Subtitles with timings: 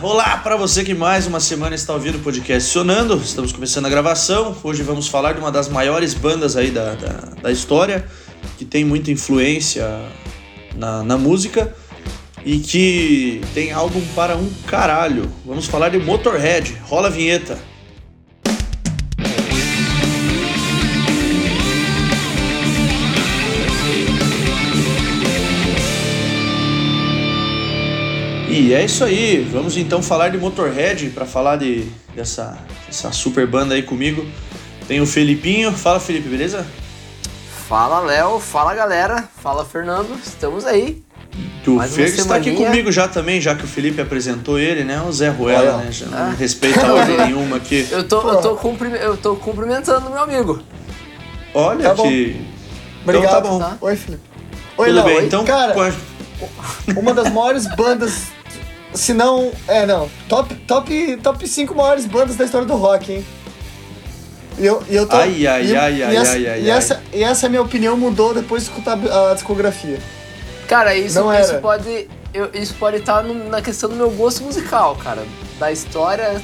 [0.00, 3.16] Olá para você que mais uma semana está ouvindo o podcast Sonando.
[3.16, 4.56] Estamos começando a gravação.
[4.62, 8.06] Hoje vamos falar de uma das maiores bandas aí da, da, da história,
[8.56, 9.88] que tem muita influência
[10.76, 11.74] na, na música
[12.46, 15.28] e que tem álbum para um caralho.
[15.44, 16.80] Vamos falar de Motorhead.
[16.84, 17.58] Rola a vinheta.
[28.60, 32.58] E é isso aí, vamos então falar de Motorhead para falar de, dessa,
[32.88, 34.26] dessa super banda aí comigo.
[34.88, 36.66] Tem o Felipinho, fala Felipe, beleza?
[37.68, 41.00] Fala Léo, fala galera, fala Fernando, estamos aí.
[41.64, 45.00] O Fer está aqui comigo já também, já que o Felipe apresentou ele, né?
[45.02, 45.92] O Zé Ruela, né?
[45.92, 46.34] Já não ah.
[46.36, 47.86] respeita a ordem nenhuma aqui.
[47.92, 48.58] Eu tô, eu, tô
[48.96, 50.60] eu tô cumprimentando meu amigo.
[51.54, 52.44] Olha tá que.
[53.04, 53.24] Obrigado.
[53.24, 53.58] Então tá bom.
[53.60, 53.76] Tá?
[53.80, 54.22] Oi, Felipe.
[54.78, 55.04] Oi, Tudo Léo.
[55.04, 55.44] bem, então.
[55.44, 55.94] Cara,
[56.96, 58.36] uma das maiores bandas
[58.98, 59.52] se não.
[59.66, 60.10] É, não.
[60.28, 63.26] Top, top, top 5 maiores bandas da história do rock, hein?
[64.58, 66.70] E eu, e eu tô, ai, ai, e, ai, e ai, essa, ai, ai, e,
[66.70, 70.00] essa, e essa minha opinião mudou depois de escutar a discografia.
[70.66, 72.08] Cara, isso, não isso pode.
[72.34, 75.24] Eu, isso pode estar no, na questão do meu gosto musical, cara.
[75.60, 76.42] Da história.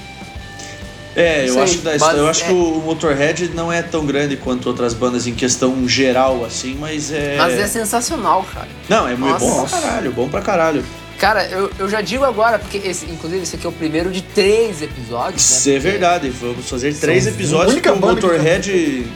[1.16, 2.46] É, eu acho, da, eu acho é...
[2.46, 7.12] que o Motorhead não é tão grande quanto outras bandas em questão geral, assim, mas
[7.12, 7.36] é.
[7.36, 8.68] Mas é sensacional, cara.
[8.88, 10.84] Não, é muito bom pra caralho, bom pra caralho.
[11.24, 14.20] Cara, eu, eu já digo agora, porque esse, inclusive esse aqui é o primeiro de
[14.20, 15.40] três episódios.
[15.40, 15.56] Né?
[15.56, 19.06] Isso é verdade, vamos fazer três episódios porque o Motorhead.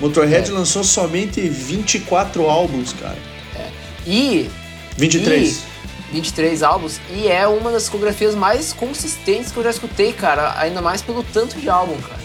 [0.00, 0.54] Motorhead é.
[0.54, 3.18] lançou somente 24 álbuns, cara.
[3.54, 3.68] É.
[4.06, 4.48] E.
[4.96, 5.64] 23.
[6.10, 10.58] E, 23 álbuns, e é uma das discografias mais consistentes que eu já escutei, cara.
[10.58, 12.22] Ainda mais pelo tanto de álbum, cara.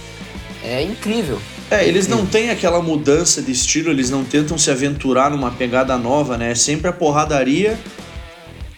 [0.63, 1.41] É incrível.
[1.69, 5.97] É, eles não têm aquela mudança de estilo, eles não tentam se aventurar numa pegada
[5.97, 6.51] nova, né?
[6.51, 7.77] É sempre a porradaria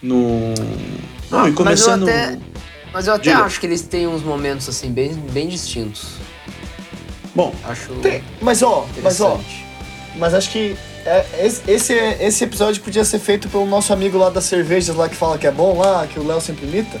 [0.06, 0.54] no.
[1.30, 2.06] Não, ah, e começando.
[2.06, 2.38] Mas eu até,
[2.92, 6.14] mas eu até acho que eles têm uns momentos assim bem, bem distintos.
[7.34, 7.92] Bom, acho.
[7.96, 9.40] Tem, mas ó, mas ó.
[10.16, 11.24] Mas acho que é,
[11.66, 15.36] esse, esse episódio podia ser feito pelo nosso amigo lá das cervejas lá que fala
[15.36, 16.98] que é bom lá, que o Léo sempre imita.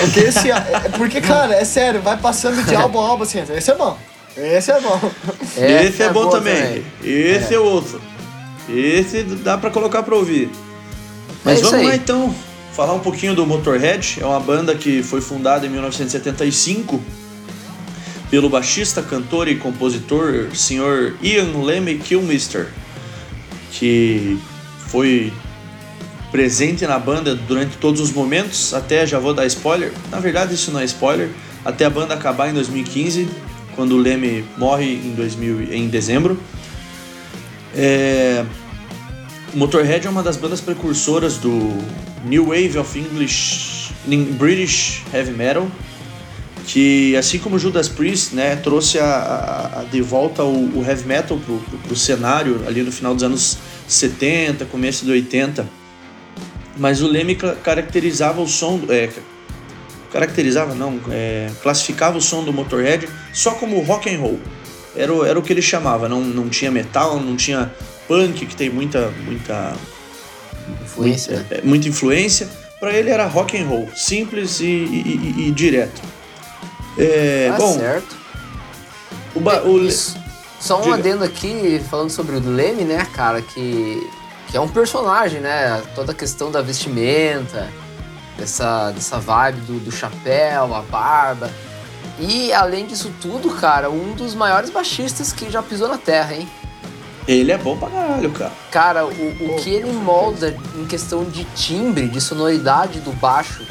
[0.00, 0.50] Porque esse.
[0.50, 3.42] É, é, porque, cara, é sério, vai passando de álbum a álbum assim.
[3.56, 3.96] Esse é bom.
[4.36, 5.10] Esse é bom.
[5.56, 6.54] Esse, esse é, é, bom, bom também.
[6.54, 6.84] também.
[7.02, 7.56] Esse é.
[7.56, 8.00] eu ouço.
[8.68, 10.50] Esse dá pra colocar pra ouvir.
[11.44, 12.34] Mas é vamos lá então
[12.72, 14.18] falar um pouquinho do Motorhead.
[14.20, 17.02] É uma banda que foi fundada em 1975
[18.30, 21.14] pelo baixista, cantor e compositor Sr.
[21.22, 22.68] Ian Lemmy Kilmister,
[23.70, 24.38] que
[24.86, 25.32] foi
[26.30, 29.92] presente na banda durante todos os momentos, até já vou dar spoiler.
[30.10, 31.28] Na verdade, isso não é spoiler.
[31.62, 33.28] Até a banda acabar em 2015,
[33.76, 36.40] quando o Lemmy morre em, 2000, em dezembro.
[37.76, 38.44] É,
[39.54, 41.76] Motorhead é uma das bandas precursoras do
[42.24, 43.92] New Wave of English
[44.38, 45.68] British Heavy Metal,
[46.66, 51.06] que assim como Judas Priest, né, trouxe a, a, a de volta o, o, heavy
[51.06, 55.66] metal pro, pro, pro, cenário ali no final dos anos 70, começo de 80.
[56.78, 59.10] Mas o Leme caracterizava o som, é,
[60.10, 64.40] caracterizava não, é, classificava o som do Motorhead só como rock and roll.
[64.96, 67.70] Era, era o que ele chamava, não, não tinha metal, não tinha
[68.12, 69.72] punk, que tem muita muita
[70.82, 72.48] influência, muita, é, muita influência.
[72.78, 76.02] Para ele era rock and roll, simples e, e, e, e direto.
[76.98, 78.16] É, tá bom, certo.
[79.34, 79.90] O, ba, o
[80.60, 80.96] Só um Diga.
[80.96, 84.06] adendo aqui, falando sobre o Leme, né, cara, que,
[84.48, 85.80] que é um personagem, né?
[85.94, 87.72] Toda a questão da vestimenta,
[88.36, 91.50] dessa, dessa vibe do, do chapéu, a barba.
[92.18, 96.48] E além disso tudo, cara, um dos maiores baixistas que já pisou na Terra, hein?
[97.26, 98.52] Ele é bom pra caralho, cara.
[98.70, 103.64] Cara, o, o que ele molda em questão de timbre, de sonoridade do baixo,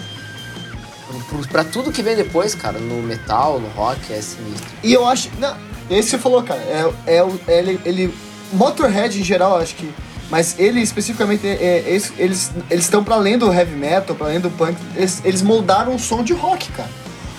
[1.51, 4.69] pra tudo que vem depois, cara, no metal, no rock, é sinistro.
[4.83, 5.29] E eu acho.
[5.37, 5.55] Não,
[5.89, 8.13] esse você falou, cara, é, é, é ele, ele.
[8.53, 9.91] Motorhead em geral, acho que.
[10.29, 14.39] Mas ele especificamente, é, é, eles eles estão para além do heavy metal, para além
[14.39, 14.77] do punk.
[14.95, 16.89] Eles, eles moldaram um som de rock, cara.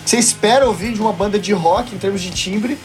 [0.04, 2.78] Você espera ouvir de uma banda de rock em termos de timbre,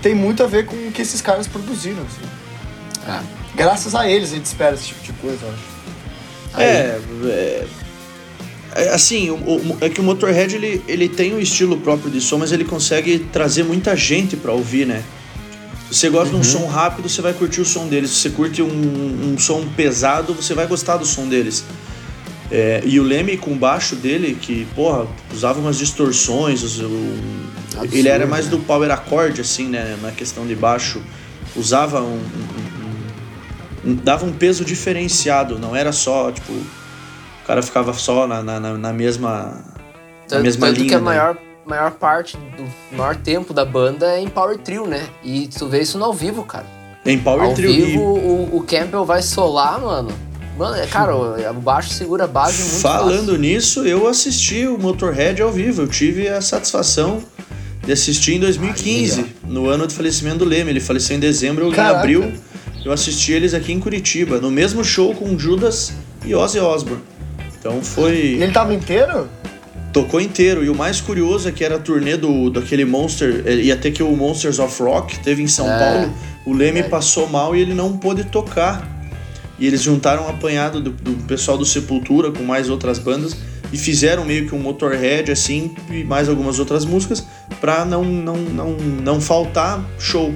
[0.00, 2.02] tem muito a ver com o que esses caras produziram.
[2.02, 2.37] Assim.
[3.08, 3.20] É.
[3.56, 5.78] Graças a eles a gente espera esse tipo de coisa, eu acho.
[6.56, 7.66] É, é,
[8.74, 12.20] é, assim, o, o, é que o Motorhead ele, ele tem um estilo próprio de
[12.20, 15.02] som, mas ele consegue trazer muita gente para ouvir, né?
[15.90, 16.40] Se você gosta uhum.
[16.40, 16.66] de um uhum.
[16.66, 18.10] som rápido, você vai curtir o som deles.
[18.10, 21.64] Se você curte um, um som pesado, você vai gostar do som deles.
[22.50, 27.18] É, e o Leme com o baixo dele, que, porra, usava umas distorções, um,
[27.92, 31.00] ele era mais do power accord, assim, né, na questão de baixo.
[31.56, 32.67] Usava um, um
[33.94, 38.92] dava um peso diferenciado, não era só, tipo, o cara ficava só na, na, na
[38.92, 39.54] mesma
[40.28, 40.88] Tanto, mesma tanto linha.
[40.88, 41.04] que a né?
[41.04, 41.36] maior,
[41.66, 45.02] maior parte do maior tempo da banda é em Power Trio, né?
[45.24, 46.66] E tu vê isso no ao vivo, cara.
[47.06, 47.70] Em Power ao Trio.
[47.70, 50.10] Ao vivo, o, o Campbell vai solar, mano.
[50.58, 53.38] Mano, é, cara, o baixo segura a base muito Falando fácil.
[53.38, 55.82] nisso, eu assisti o Motorhead ao vivo.
[55.82, 57.22] Eu tive a satisfação
[57.84, 60.70] de assistir em 2015, Ai, no ano do falecimento do Leme.
[60.70, 62.34] Ele faleceu em dezembro, em abril.
[62.88, 65.92] Eu assisti eles aqui em Curitiba, no mesmo show com Judas
[66.24, 67.04] e Ozzy Osbourne.
[67.58, 68.14] Então foi.
[68.14, 69.28] E ele tava inteiro?
[69.92, 70.64] Tocou inteiro.
[70.64, 73.42] E o mais curioso é que era a turnê do, daquele Monster.
[73.44, 75.78] É, ia ter que o Monsters of Rock teve em São é.
[75.78, 76.14] Paulo.
[76.46, 76.82] O Leme é.
[76.82, 78.88] passou mal e ele não pôde tocar.
[79.58, 83.36] E eles juntaram um apanhado do, do, pessoal do Sepultura com mais outras bandas
[83.70, 87.22] e fizeram meio que um Motorhead assim e mais algumas outras músicas
[87.60, 88.70] pra não, não, não,
[89.02, 90.34] não faltar show.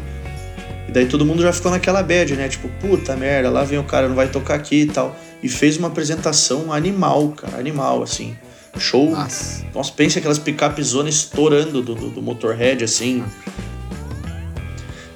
[0.93, 2.49] Daí todo mundo já ficou naquela bad, né?
[2.49, 5.17] Tipo, puta merda, lá vem o cara, não vai tocar aqui e tal.
[5.43, 8.37] E fez uma apresentação animal, cara, animal, assim.
[8.79, 9.11] Show.
[9.11, 13.23] Nossa, Nossa pensa aquelas picape zona estourando do, do, do Motorhead, assim.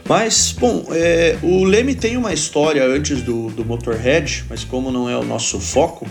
[0.08, 5.10] Mas, bom, é, o Leme tem uma história antes do, do Motorhead, mas como não
[5.10, 6.06] é o nosso foco,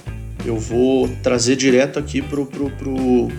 [0.46, 3.32] eu vou trazer direto aqui pro, pro, pro,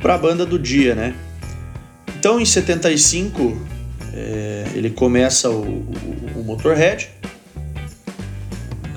[0.00, 1.14] pra banda do dia, né?
[2.16, 3.56] Então, em 75,
[4.14, 7.10] é, ele começa o, o, o Motorhead.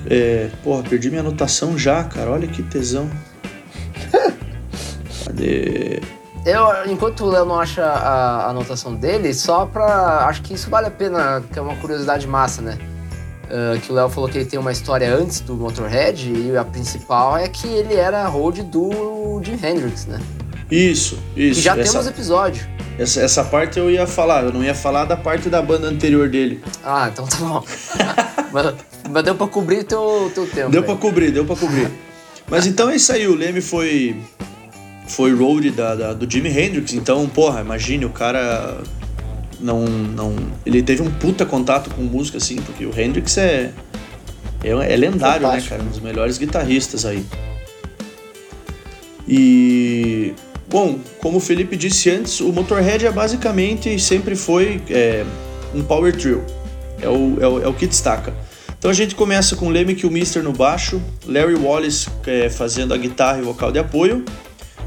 [0.08, 2.30] É, porra, perdi minha anotação já, cara.
[2.30, 3.08] Olha que tesão.
[5.24, 6.00] Cadê?
[6.44, 10.26] Eu, enquanto o Léo não acha a, anotação dele, só pra.
[10.26, 12.78] Acho que isso vale a pena, que é uma curiosidade massa, né?
[13.44, 16.64] Uh, que o Léo falou que ele tem uma história antes do Motorhead e a
[16.64, 20.18] principal é que ele era road do Jim Hendrix, né?
[20.72, 21.60] Isso, isso.
[21.60, 22.66] E já essa, temos episódio.
[22.98, 26.28] Essa, essa parte eu ia falar, eu não ia falar da parte da banda anterior
[26.28, 26.62] dele.
[26.82, 27.64] Ah, então tá bom.
[28.52, 28.74] mas,
[29.10, 30.70] mas, deu pra cobrir teu, teu tempo.
[30.70, 30.86] Deu aí.
[30.86, 31.90] pra cobrir, deu pra cobrir.
[32.48, 34.16] mas então é isso aí, o Leme foi
[35.06, 38.82] foi road da, da, do Jimi Hendrix, então, porra, imagine, o cara
[39.62, 40.34] não, não.
[40.66, 43.72] Ele teve um puta contato com música, assim, porque o Hendrix é.
[44.64, 45.54] É, é lendário, né, Fantástico.
[45.54, 45.82] né, cara?
[45.82, 47.24] Um dos melhores guitarristas aí.
[49.28, 50.34] E.
[50.72, 55.22] Bom, como o Felipe disse antes, o Motorhead é basicamente sempre foi é,
[55.74, 56.42] um power trio.
[56.98, 58.32] É o, é, o, é o que destaca.
[58.78, 63.38] Então a gente começa com Lemmy Kilmister no baixo, Larry Wallace é, fazendo a guitarra
[63.38, 64.24] e vocal de apoio,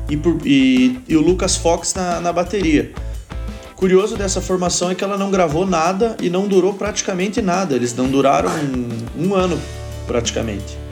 [0.10, 2.92] e, por, e, e o Lucas Fox na, na bateria.
[3.76, 7.76] Curioso dessa formação é que ela não gravou nada e não durou praticamente nada.
[7.76, 9.62] Eles não duraram um, um ano,
[10.08, 10.85] praticamente.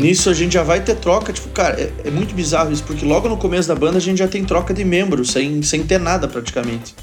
[0.00, 3.04] Nisso a gente já vai ter troca, tipo, cara, é, é, muito bizarro isso, porque
[3.04, 5.98] logo no começo da banda a gente já tem troca de membros, sem, sem ter
[5.98, 6.94] nada praticamente.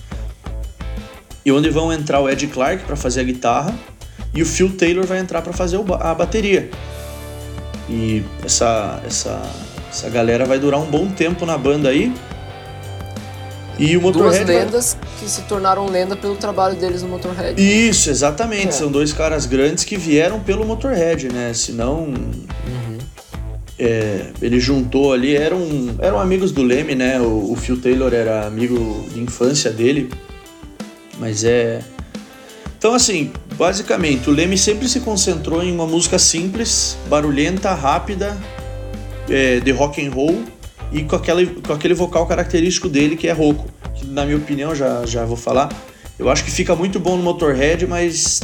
[1.46, 3.74] E onde vão entrar o Ed Clark para fazer a guitarra
[4.34, 6.70] e o Phil Taylor vai entrar para fazer a bateria.
[7.90, 9.42] E essa, essa
[9.90, 12.14] essa galera vai durar um bom tempo na banda aí.
[13.78, 14.46] E o Motorhead.
[14.46, 15.10] Duas lendas vai...
[15.20, 17.62] que se tornaram lenda pelo trabalho deles no Motorhead.
[17.62, 18.70] Isso, exatamente.
[18.70, 18.72] É.
[18.72, 21.54] São dois caras grandes que vieram pelo Motorhead, né?
[21.54, 22.06] Senão.
[22.06, 22.98] Uhum.
[23.80, 25.62] É, ele juntou ali, eram,
[26.00, 27.20] eram amigos do Leme, né?
[27.22, 30.10] O, o Phil Taylor era amigo de infância dele.
[31.20, 31.82] Mas é.
[32.78, 38.38] Então, assim, basicamente, o Leme sempre se concentrou em uma música simples, barulhenta, rápida
[39.30, 40.44] é, de rock and roll
[40.92, 43.68] e com, aquela, com aquele vocal característico dele que é rouco.
[44.08, 45.70] Na minha opinião, já, já vou falar,
[46.18, 48.42] eu acho que fica muito bom no Motorhead, mas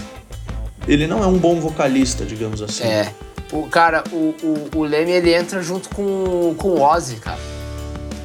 [0.87, 2.83] ele não é um bom vocalista, digamos assim.
[2.83, 3.11] É.
[3.51, 7.39] O cara, o, o, o Leme ele entra junto com, com o Ozzy, cara.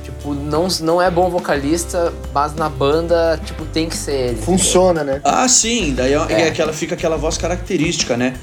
[0.02, 4.42] Tipo, não, não é bom vocalista, mas na banda, tipo, tem que ser ele.
[4.42, 5.21] Funciona, né?
[5.23, 6.49] Ah, sim, daí é, é.
[6.49, 8.35] aquela, fica aquela voz característica, né?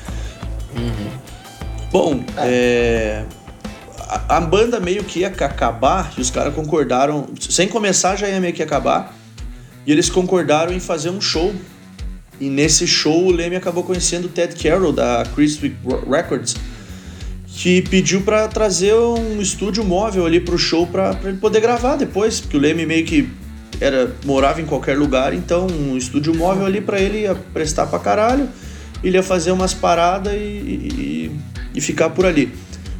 [0.76, 1.10] Uhum.
[1.92, 3.24] Bom, é.
[3.24, 3.26] é
[4.08, 8.54] a, banda meio que ia acabar e os caras concordaram, sem começar já ia meio
[8.54, 9.16] que acabar,
[9.86, 11.54] e eles concordaram em fazer um show.
[12.40, 15.76] E nesse show o Leme acabou conhecendo o Ted Carroll da Criswick
[16.10, 16.56] Records,
[17.48, 22.42] que pediu para trazer um estúdio móvel ali pro show para ele poder gravar depois,
[22.42, 23.30] porque o Leme meio que
[23.80, 28.00] era morava em qualquer lugar, então um estúdio móvel ali para ele ia prestar pra
[28.00, 28.50] caralho,
[29.04, 31.32] ele ia fazer umas paradas e, e,
[31.74, 32.52] e ficar por ali.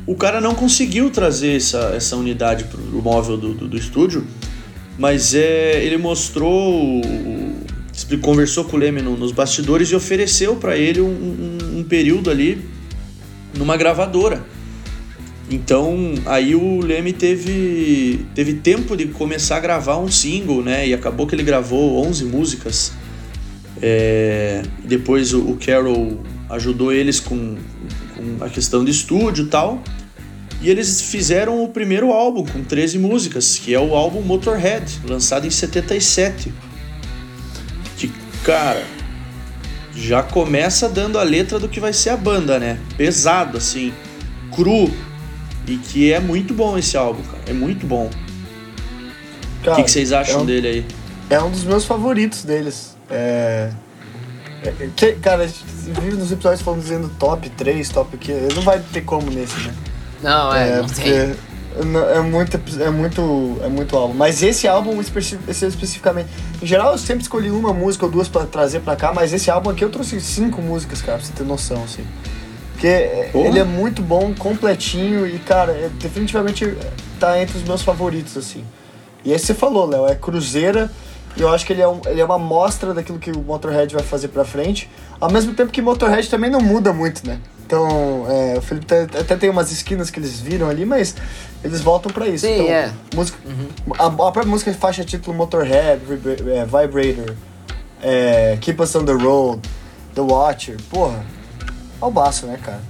[0.08, 4.24] O cara não conseguiu trazer essa, essa unidade para o móvel do, do, do, estúdio,
[5.00, 7.02] mas é, ele mostrou,
[8.22, 12.30] conversou com o Leme no, nos bastidores e ofereceu para ele um, um, um período
[12.30, 12.64] ali
[13.58, 14.46] numa gravadora.
[15.50, 20.88] Então aí o Leme teve, teve tempo de começar a gravar um single, né?
[20.88, 22.92] E acabou que ele gravou 11 músicas.
[23.82, 26.20] É, depois o, o Carol
[26.50, 27.56] ajudou eles com,
[28.16, 29.84] com a questão de estúdio e tal.
[30.66, 35.46] E eles fizeram o primeiro álbum com 13 músicas, que é o álbum Motorhead, lançado
[35.46, 36.52] em 77.
[37.96, 38.12] Que,
[38.44, 38.84] cara,
[39.96, 42.80] já começa dando a letra do que vai ser a banda, né?
[42.98, 43.94] Pesado, assim,
[44.56, 44.92] cru.
[45.68, 47.44] E que é muito bom esse álbum, cara.
[47.46, 48.10] É muito bom.
[49.62, 50.86] O que, que, vocês acham é um, dele aí?
[51.30, 52.98] É um dos meus favoritos deles.
[53.12, 53.70] É.
[54.64, 55.64] é que, cara, a gente
[56.02, 58.48] vive nos episódios falando dizendo top 3, top o quê?
[58.56, 59.72] Não vai ter como nesse, né?
[60.26, 61.36] Não, é, é não porque.
[61.78, 64.14] É muito, é muito, é muito álbum.
[64.14, 66.30] Mas esse álbum esse especificamente.
[66.62, 69.52] Em geral, eu sempre escolhi uma música ou duas para trazer para cá, mas esse
[69.52, 72.06] álbum aqui eu trouxe cinco músicas, cara, pra você ter noção, assim.
[72.72, 73.48] Porque Porra.
[73.48, 76.78] ele é muito bom, completinho e, cara, é, definitivamente
[77.20, 78.64] tá entre os meus favoritos, assim.
[79.26, 80.90] E aí você falou, Léo, é cruzeira.
[81.36, 83.94] E eu acho que ele é, um, ele é uma mostra daquilo que o Motorhead
[83.94, 84.90] vai fazer pra frente.
[85.20, 87.40] Ao mesmo tempo que Motorhead também não muda muito, né?
[87.76, 91.14] Então, é, o Felipe até tem umas esquinas que eles viram ali, mas
[91.62, 92.46] eles voltam para isso.
[92.46, 92.94] Sim, então, é.
[93.14, 93.94] Música, uhum.
[94.00, 97.36] a, a, própria música faixa título Motorhead, é, Vibrator,
[98.02, 99.62] é, Keep Us on the Road,
[100.14, 101.22] The Watcher, porra,
[102.00, 102.82] ao baço, né, cara?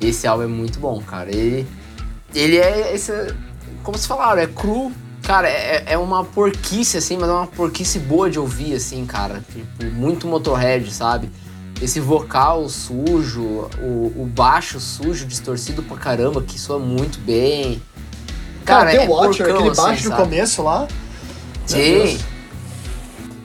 [0.00, 1.28] Esse álbum é muito bom, cara.
[1.28, 1.66] Ele,
[2.32, 3.12] ele é esse,
[3.82, 4.92] como se falaram, é cru.
[5.24, 9.42] Cara, é, é uma porquice, assim, mas é uma porquice boa de ouvir, assim, cara.
[9.52, 11.28] Tipo, muito Motorhead, sabe?
[11.82, 17.82] Esse vocal sujo, o, o baixo sujo, distorcido pra caramba, que soa muito bem.
[18.64, 20.86] Cara, Cara é Watcher, porcão, aquele assim, baixo no começo lá.
[21.66, 22.18] Sim.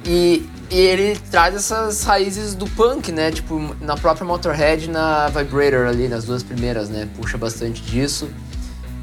[0.06, 3.32] E, e ele traz essas raízes do punk, né?
[3.32, 7.10] Tipo, na própria Motorhead na Vibrator ali, nas duas primeiras, né?
[7.17, 8.29] Puxa bastante disso.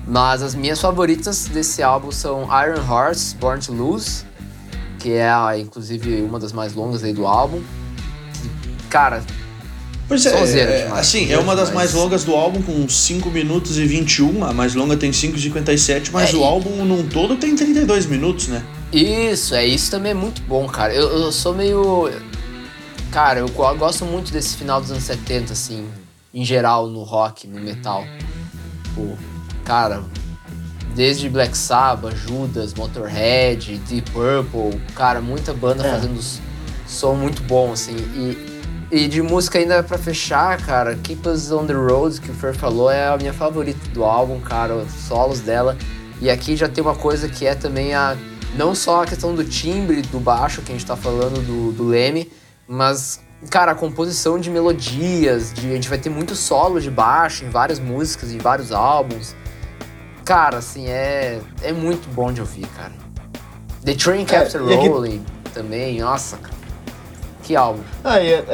[0.06, 4.24] Mas as minhas favoritas desse álbum são Iron Horse, Born to Lose,
[5.00, 7.60] que é inclusive uma das mais longas aí do álbum
[8.94, 9.24] cara.
[10.06, 13.84] Pois é, é assim, é uma das mais longas do álbum, com 5 minutos e
[13.84, 14.44] 21.
[14.44, 18.62] A mais longa tem 5,57, mas é, o álbum num todo tem 32 minutos, né?
[18.92, 20.94] Isso, é isso também é muito bom, cara.
[20.94, 22.08] Eu, eu sou meio.
[23.10, 25.88] Cara, eu gosto muito desse final dos anos 70, assim,
[26.32, 28.04] em geral, no rock, no metal.
[28.94, 29.16] Pô,
[29.64, 30.04] cara,
[30.94, 35.90] desde Black Sabbath, Judas, Motorhead, Deep Purple, cara, muita banda é.
[35.90, 36.20] fazendo
[36.86, 37.96] som muito bom, assim.
[37.96, 38.53] E
[38.90, 42.54] e de música ainda para fechar, cara, Keep Us On The Road, que o Fer
[42.54, 45.76] falou, é a minha favorita do álbum, cara, os solos dela.
[46.20, 48.16] E aqui já tem uma coisa que é também a...
[48.56, 51.84] Não só a questão do timbre do baixo, que a gente tá falando do, do
[51.84, 52.30] Leme,
[52.68, 57.44] mas, cara, a composição de melodias, de, a gente vai ter muito solo de baixo
[57.44, 59.34] em várias músicas, em vários álbuns.
[60.24, 62.92] Cara, assim, é, é muito bom de ouvir, cara.
[63.84, 65.50] The Train Kept é, Rolling aqui...
[65.52, 66.53] também, nossa, cara.
[67.44, 67.82] Que álbum.
[68.02, 68.44] Ah, e a,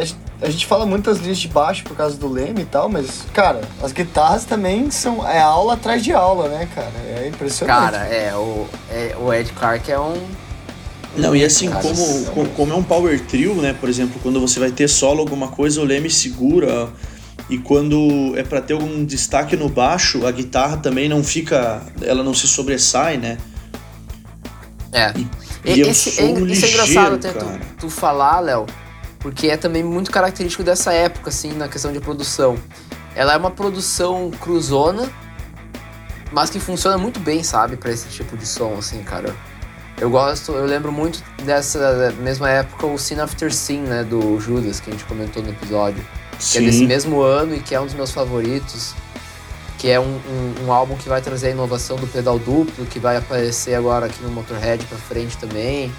[0.42, 3.60] a, gente fala muitas linhas de baixo por causa do Leme e tal, mas, cara,
[3.80, 5.26] as guitarras também são.
[5.26, 6.92] É aula atrás de aula, né, cara?
[7.06, 7.78] É impressionante.
[7.78, 10.20] Cara, é, o, é, o Ed Clark é um.
[11.16, 13.74] Não, e assim, como, como é um power trio, né?
[13.78, 16.88] Por exemplo, quando você vai ter solo alguma coisa, o Leme segura.
[17.48, 21.82] E quando é para ter algum destaque no baixo, a guitarra também não fica.
[22.02, 23.38] Ela não se sobressai, né?
[24.92, 25.12] É.
[25.64, 27.46] E, e Esse, é, ligeiro, isso é engraçado até tu,
[27.78, 28.66] tu falar, Léo,
[29.20, 32.58] porque é também muito característico dessa época, assim, na questão de produção.
[33.14, 35.08] Ela é uma produção cruzona,
[36.32, 39.34] mas que funciona muito bem, sabe, para esse tipo de som, assim, cara.
[40.00, 44.80] Eu gosto, eu lembro muito dessa mesma época o Sin After Sin, né, do Judas,
[44.80, 46.02] que a gente comentou no episódio.
[46.38, 46.52] Sim.
[46.52, 48.94] Que é desse mesmo ano e que é um dos meus favoritos.
[49.76, 52.98] Que é um, um, um, álbum que vai trazer a inovação do pedal duplo, que
[52.98, 55.92] vai aparecer agora aqui no Motorhead pra frente também.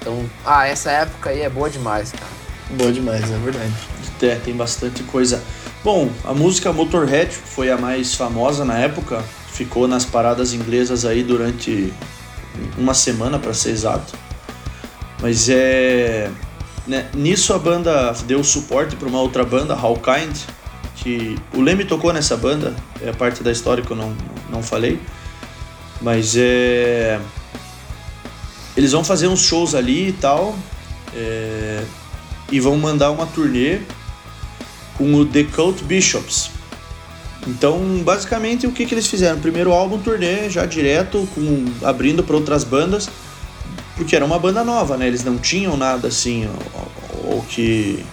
[0.00, 2.32] Então, ah, essa época aí é boa demais, cara.
[2.70, 3.72] Boa demais, é verdade.
[4.22, 5.42] É, tem bastante coisa.
[5.84, 11.22] Bom, a música Motorhead foi a mais famosa na época, ficou nas paradas inglesas aí
[11.22, 11.92] durante
[12.76, 14.14] uma semana, para ser exato.
[15.20, 16.30] Mas é.
[16.86, 20.36] Né, nisso a banda deu suporte para uma outra banda, How Kind,
[20.96, 24.16] que o Leme tocou nessa banda, é a parte da história que eu não,
[24.48, 25.00] não falei.
[26.00, 27.20] Mas é
[28.76, 30.56] eles vão fazer uns shows ali e tal.
[31.14, 31.82] É,
[32.50, 33.80] e vão mandar uma turnê
[34.96, 36.50] com o The Cult Bishops.
[37.46, 39.40] Então, basicamente, o que, que eles fizeram?
[39.40, 43.08] Primeiro álbum, turnê, já direto, com, abrindo para outras bandas,
[43.96, 45.06] porque era uma banda nova, né?
[45.06, 46.48] Eles não tinham nada assim,
[47.24, 48.04] ou que.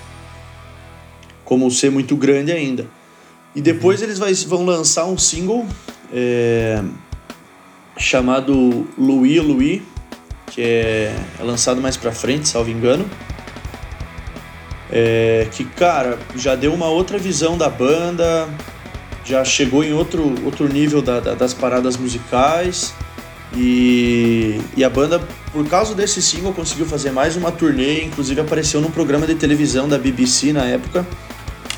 [1.43, 2.87] como ser muito grande ainda.
[3.53, 5.65] E depois eles vai, vão lançar um single
[6.13, 6.81] é,
[7.97, 9.81] chamado Louis Louis
[10.51, 13.09] que é, é lançado mais pra frente, salvo engano.
[14.89, 18.47] É, que, cara, já deu uma outra visão da banda,
[19.25, 22.93] já chegou em outro, outro nível da, da, das paradas musicais.
[23.55, 28.81] E, e a banda, por causa desse single, conseguiu fazer mais uma turnê, inclusive apareceu
[28.81, 31.05] num programa de televisão da BBC na época.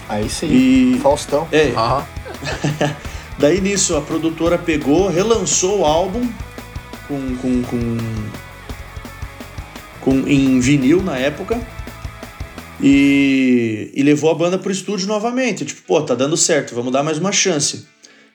[0.07, 0.99] Aí sim, e...
[1.01, 1.47] Faustão.
[1.51, 1.71] É.
[3.37, 6.27] Daí nisso a produtora pegou, relançou o álbum
[7.07, 7.97] com, com, com,
[10.01, 11.59] com em vinil na época
[12.81, 15.65] e, e levou a banda pro estúdio novamente.
[15.65, 17.85] Tipo, pô, tá dando certo, vamos dar mais uma chance.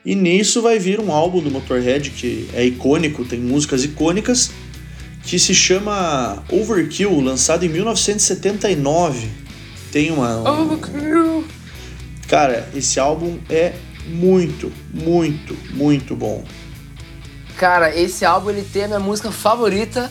[0.05, 4.51] E nisso vai vir um álbum do Motorhead que é icônico, tem músicas icônicas,
[5.23, 9.29] que se chama Overkill, lançado em 1979.
[9.91, 10.37] Tem uma.
[10.37, 10.73] Um...
[10.73, 11.45] Overkill!
[12.29, 13.73] Cara, esse álbum é
[14.07, 16.45] muito, muito, muito bom.
[17.57, 20.11] Cara, esse álbum ele tem a minha música favorita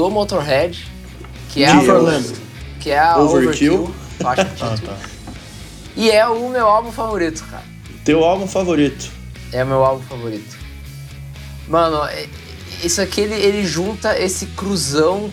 [0.00, 0.88] do Motorhead,
[1.50, 1.78] que é a,
[2.80, 3.82] que é a Overkill.
[3.82, 4.96] Overkill ah, tá.
[5.94, 7.64] E é o meu álbum favorito, cara.
[8.02, 9.10] Teu álbum favorito?
[9.52, 10.56] É o meu álbum favorito.
[11.68, 12.26] Mano, é,
[12.82, 15.30] isso aqui ele, ele junta esse cruzão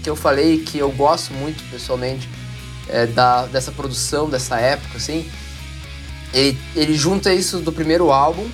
[0.00, 2.28] que eu falei que eu gosto muito pessoalmente
[2.88, 5.28] é, da, dessa produção, dessa época, assim.
[6.32, 8.48] Ele, ele junta isso do primeiro álbum,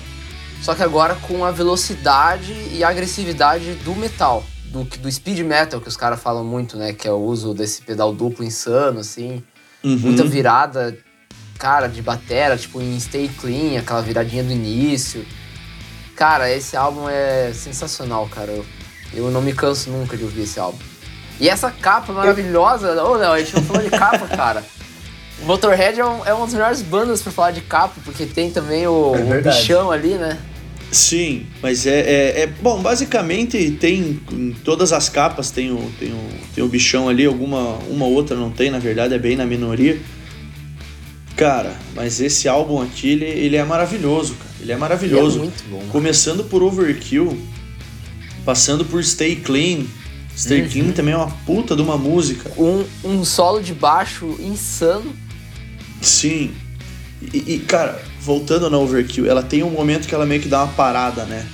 [0.63, 5.79] só que agora com a velocidade e a agressividade do metal, do, do speed metal
[5.79, 6.93] que os caras falam muito, né?
[6.93, 9.43] Que é o uso desse pedal duplo insano, assim.
[9.83, 9.97] Uhum.
[9.97, 10.97] Muita virada,
[11.57, 15.25] cara, de batera, tipo em Stay Clean, aquela viradinha do início.
[16.15, 18.51] Cara, esse álbum é sensacional, cara.
[18.51, 18.65] Eu,
[19.13, 20.79] eu não me canso nunca de ouvir esse álbum.
[21.39, 23.03] E essa capa maravilhosa.
[23.03, 24.63] Ô, oh, Léo, a gente não falou de capa, cara.
[25.43, 28.87] Motorhead é, um, é uma das melhores bandas pra falar de capa, porque tem também
[28.87, 30.39] o, é o bichão ali, né?
[30.95, 34.19] Sim, mas é, é, é, Bom, basicamente tem.
[34.31, 38.37] Em todas as capas tem o, tem, o, tem o bichão ali, alguma uma outra
[38.37, 39.99] não tem, na verdade, é bem na minoria.
[41.35, 44.51] Cara, mas esse álbum aqui, ele, ele é maravilhoso, cara.
[44.61, 45.39] Ele é maravilhoso.
[45.39, 45.83] Ele é muito bom.
[45.91, 47.37] Começando por Overkill,
[48.45, 49.83] passando por Stay Clean,
[50.37, 50.69] Stay uhum.
[50.69, 52.49] Clean também é uma puta de uma música.
[52.57, 55.13] Um, um solo de baixo insano.
[56.01, 56.51] Sim.
[57.33, 60.63] E, e, cara, voltando na Overkill, ela tem um momento que ela meio que dá
[60.63, 61.45] uma parada, né?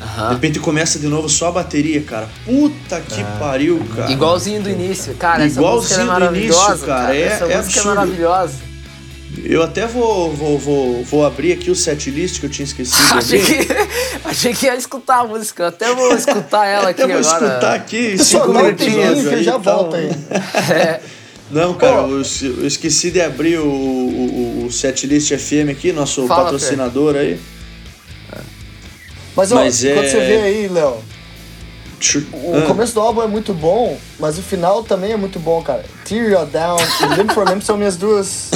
[0.00, 0.28] Uhum.
[0.28, 2.28] De repente começa de novo só a bateria, cara.
[2.44, 3.36] Puta que ah.
[3.38, 4.10] pariu, cara.
[4.10, 5.44] Igualzinho do início, cara.
[5.44, 7.02] Igualzinho essa música é do início, cara.
[7.02, 7.16] cara.
[7.16, 7.90] É, essa é música absurdo.
[7.90, 8.70] é maravilhosa.
[9.44, 13.14] Eu até vou, vou, vou, vou abrir aqui o setlist que eu tinha esquecido.
[13.14, 13.68] achei, que,
[14.24, 15.64] achei que ia escutar a música.
[15.64, 17.22] Eu até vou escutar ela aqui agora.
[17.22, 18.18] vou escutar aqui.
[18.18, 20.10] Só não tem que já volta aí.
[20.72, 21.00] É.
[21.50, 26.44] Não, cara, eu, eu, esqueci de abrir o, o, o Setlist FM aqui, nosso Fala,
[26.44, 27.40] patrocinador aí.
[29.36, 29.94] Mas, ó, mas é...
[29.94, 30.98] quando você vê aí, Léo,
[32.32, 32.66] o ah.
[32.66, 35.84] começo do álbum é muito bom, mas o final também é muito bom, cara.
[36.04, 38.50] Tear You Down e Limp for Limp são minhas duas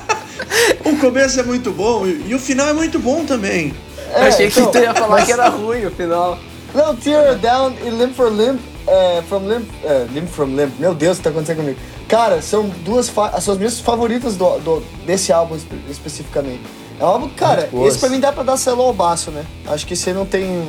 [0.84, 3.74] o começo é muito bom e o final é muito bom também.
[4.12, 5.26] É, eu achei então, que tu ia falar mas...
[5.26, 6.38] que era ruim o final.
[6.74, 10.94] Não, Tear Down e Limp for Limp, é, from Limp, é, Limp from Limp, meu
[10.94, 11.78] Deus, o que tá acontecendo comigo?
[12.08, 16.62] Cara, são duas, as suas minhas favoritas do, do, desse álbum espe especificamente.
[17.00, 19.44] É um álbum, cara, esse pra mim dá pra dar selo ao baço, né?
[19.66, 20.64] Acho que você não tem...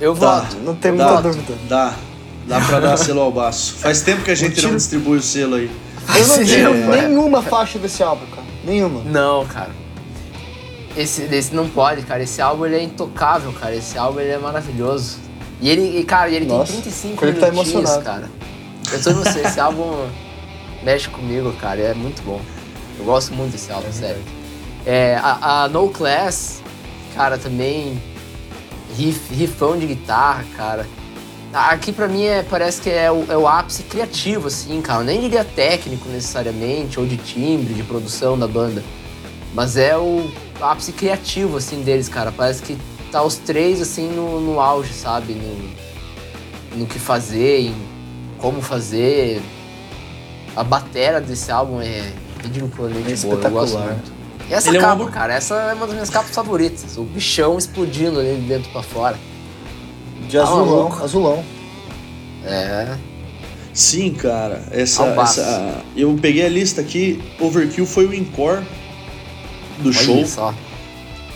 [0.00, 0.56] Eu voto.
[0.64, 1.54] Não tem muita dá, dúvida.
[1.68, 1.94] Dá,
[2.46, 3.74] dá pra dar selo ao baço.
[3.74, 4.68] Faz tempo que a gente tiro...
[4.68, 5.70] não distribui o selo aí.
[6.16, 7.08] Eu não tiro é.
[7.08, 8.46] nenhuma faixa desse álbum, cara.
[8.64, 9.02] Nenhuma.
[9.04, 9.70] Não, cara.
[10.96, 12.22] Esse, esse não pode, cara.
[12.22, 13.74] Esse álbum ele é intocável, cara.
[13.74, 15.27] Esse álbum ele é maravilhoso.
[15.60, 18.04] E ele, e, cara, ele Nossa, tem 35 minutinhos, tá emocionado.
[18.04, 18.30] cara.
[18.92, 20.08] Eu tô você, esse álbum
[20.82, 21.80] mexe comigo, cara.
[21.80, 22.40] É muito bom.
[22.98, 24.22] Eu gosto muito desse álbum, é sério.
[24.86, 26.62] É, a, a, No Class,
[27.14, 28.00] cara, também
[28.96, 30.86] riff, riffão de guitarra, cara.
[31.52, 35.00] Aqui pra mim é, parece que é o, é o ápice criativo, assim, cara.
[35.00, 38.82] Eu nem diria técnico necessariamente, ou de timbre, de produção da banda.
[39.54, 42.30] Mas é o ápice criativo, assim, deles, cara.
[42.30, 42.76] Parece que
[43.10, 45.34] tá os três, assim, no, no auge, sabe?
[45.34, 47.74] No, no que fazer, em
[48.38, 49.42] como fazer.
[50.56, 54.12] A batera desse álbum é ridiculamente é boa, eu gosto muito.
[54.48, 55.10] E essa Ele capa, é uma...
[55.10, 56.96] cara, essa é uma das minhas capas favoritas.
[56.96, 59.18] O bichão explodindo ali de dentro pra fora.
[60.26, 61.44] De tá azulão, azulão.
[62.44, 62.96] É.
[63.74, 64.64] Sim, cara.
[64.70, 67.22] Essa, essa, eu peguei a lista aqui.
[67.38, 68.62] Overkill foi o encore
[69.78, 70.26] do Olha show.
[70.26, 70.54] Só.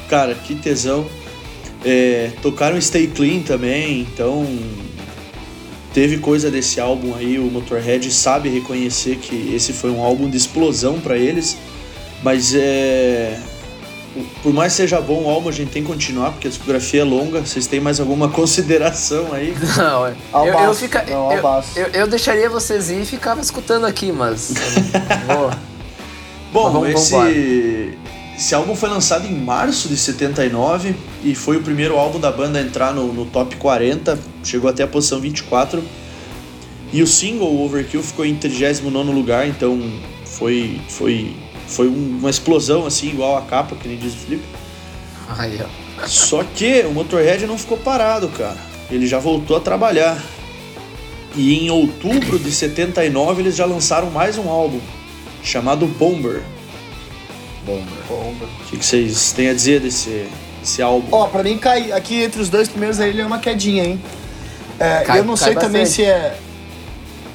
[0.09, 1.07] Cara, que tesão.
[1.85, 4.47] É, tocaram Stay Clean também, então
[5.92, 7.38] teve coisa desse álbum aí.
[7.38, 11.57] O Motorhead sabe reconhecer que esse foi um álbum de explosão para eles,
[12.23, 13.38] mas é
[14.42, 17.05] por mais seja bom o álbum, a gente tem que continuar, porque a discografia é
[17.05, 17.40] longa.
[17.40, 19.55] Vocês têm mais alguma consideração aí?
[19.77, 20.14] Não, é.
[20.35, 21.42] eu, eu, fica, não, eu,
[21.77, 24.53] eu, eu, deixaria vocês ir e ficava escutando aqui, mas.
[26.53, 27.11] bom, mas vamos, esse.
[27.11, 32.33] Vamos esse álbum foi lançado em março de 79 e foi o primeiro álbum da
[32.33, 35.83] banda a entrar no, no top 40, chegou até a posição 24.
[36.92, 39.81] E o single Overkill ficou em 39 lugar, então
[40.25, 41.35] foi, foi,
[41.66, 44.45] foi uma explosão assim, igual a capa, que nem diz o Felipe.
[45.38, 46.07] Aí, ó.
[46.07, 48.59] Só que o Motorhead não ficou parado, cara.
[48.90, 50.23] Ele já voltou a trabalhar.
[51.35, 54.81] E em outubro de 79 eles já lançaram mais um álbum
[55.42, 56.42] chamado Bomber.
[57.64, 57.85] Bomber.
[58.09, 58.48] Bomber.
[58.61, 60.27] O que, que vocês têm a dizer desse,
[60.61, 61.09] desse álbum?
[61.12, 64.03] Ó, pra mim cai aqui entre os dois primeiros aí ele é uma quedinha, hein?
[64.79, 65.72] É, cai, eu não sei bastante.
[65.72, 66.37] também se é,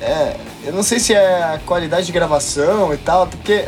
[0.01, 0.35] é.
[0.65, 3.65] Eu não sei se é a qualidade de gravação e tal, porque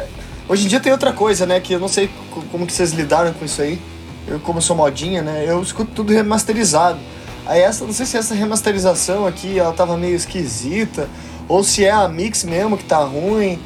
[0.50, 1.60] hoje em dia tem outra coisa, né?
[1.62, 2.10] Que eu não sei
[2.52, 3.80] como que vocês lidaram com isso aí.
[4.28, 5.46] Eu, como sou modinha, né?
[5.48, 7.00] Eu escuto tudo remasterizado.
[7.46, 11.10] Aí essa, não sei se essa remasterização aqui, ela tava meio esquisita,
[11.48, 13.60] ou se é a mix mesmo que tá ruim.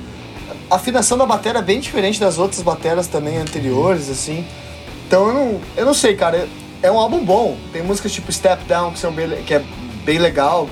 [0.73, 4.43] A afinação da bateria é bem diferente das outras baterias também anteriores, assim.
[5.05, 6.49] Então eu não, eu não sei, cara.
[6.81, 7.55] É um álbum bom.
[7.71, 9.63] Tem músicas tipo Step Down que, são bem, que é
[10.03, 10.67] bem legal,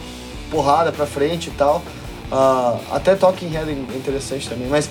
[0.49, 1.83] porrada pra frente e tal.
[2.31, 4.89] Uh, até Talking Head é interessante também, mas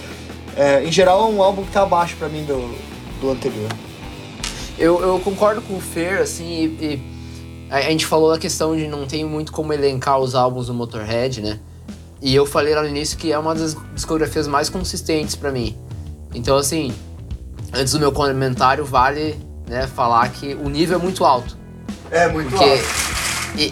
[0.57, 2.73] é, em geral é um álbum que tá abaixo pra mim do,
[3.21, 3.69] do anterior.
[4.79, 6.45] Eu, eu concordo com o Fer, assim,
[6.81, 7.03] e, e
[7.69, 11.41] a gente falou da questão de não tem muito como elencar os álbuns do Motorhead,
[11.41, 11.59] né?
[12.23, 15.77] E eu falei lá no início que é uma das discografias mais consistentes para mim.
[16.35, 16.93] Então, assim,
[17.73, 21.57] antes do meu comentário, vale né, falar que o nível é muito alto.
[22.11, 23.11] É, muito porque alto.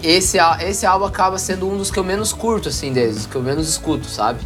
[0.03, 3.43] Esse, esse álbum acaba sendo um dos que eu menos curto, assim, deles, que eu
[3.43, 4.41] menos escuto, sabe?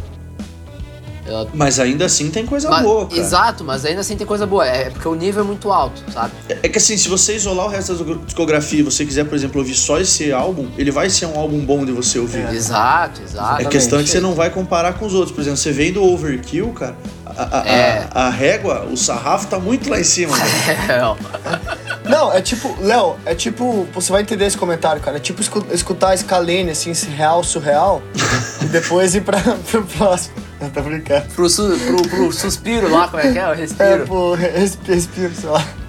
[1.33, 1.47] Ela...
[1.53, 3.19] Mas ainda assim tem coisa mas, boa, cara.
[3.19, 4.65] Exato, mas ainda assim tem coisa boa.
[4.65, 6.31] É porque o nível é muito alto, sabe?
[6.47, 9.35] É, é que assim, se você isolar o resto da discografia e você quiser, por
[9.35, 12.45] exemplo, ouvir só esse álbum, ele vai ser um álbum bom de você ouvir.
[12.45, 12.53] É.
[12.53, 13.61] Exato, exato.
[13.61, 15.31] A questão é que você não vai comparar com os outros.
[15.31, 18.07] Por exemplo, você vem do Overkill, cara, a, a, é.
[18.11, 20.35] a, a régua, o sarrafo tá muito lá em cima.
[20.83, 25.17] É, não, é tipo, Léo, é tipo, você vai entender esse comentário, cara.
[25.17, 25.41] É tipo
[25.71, 28.01] escutar a Scalene, assim, real, surreal,
[28.61, 30.35] e depois ir pra, pro próximo.
[30.69, 31.25] Tá brincando.
[31.35, 33.49] Pro, su, pro, pro suspiro lá, como é que é?
[33.49, 33.89] O respiro.
[33.89, 35.65] É, pro respiro, sei lá.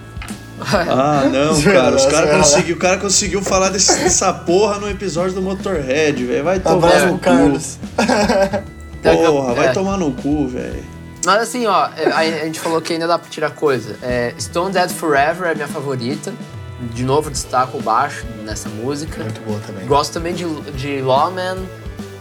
[0.60, 1.96] Ah, não, cara.
[1.96, 6.44] Os cara conseguiu, o cara conseguiu falar desse, dessa porra no episódio do Motorhead, velho.
[6.44, 7.18] Vai tomar Abraço no cu.
[7.18, 7.78] Carlos.
[9.02, 9.72] Porra, vai é.
[9.72, 10.84] tomar no cu, velho.
[11.26, 13.96] Mas assim, ó, é, a, gente falou que ainda dá pra tirar coisa.
[14.02, 16.32] É, Stone Dead Forever é minha favorita.
[16.92, 19.22] De novo, destaco o baixo nessa música.
[19.22, 19.86] Muito boa também.
[19.86, 21.58] Gosto também de, de Lawman.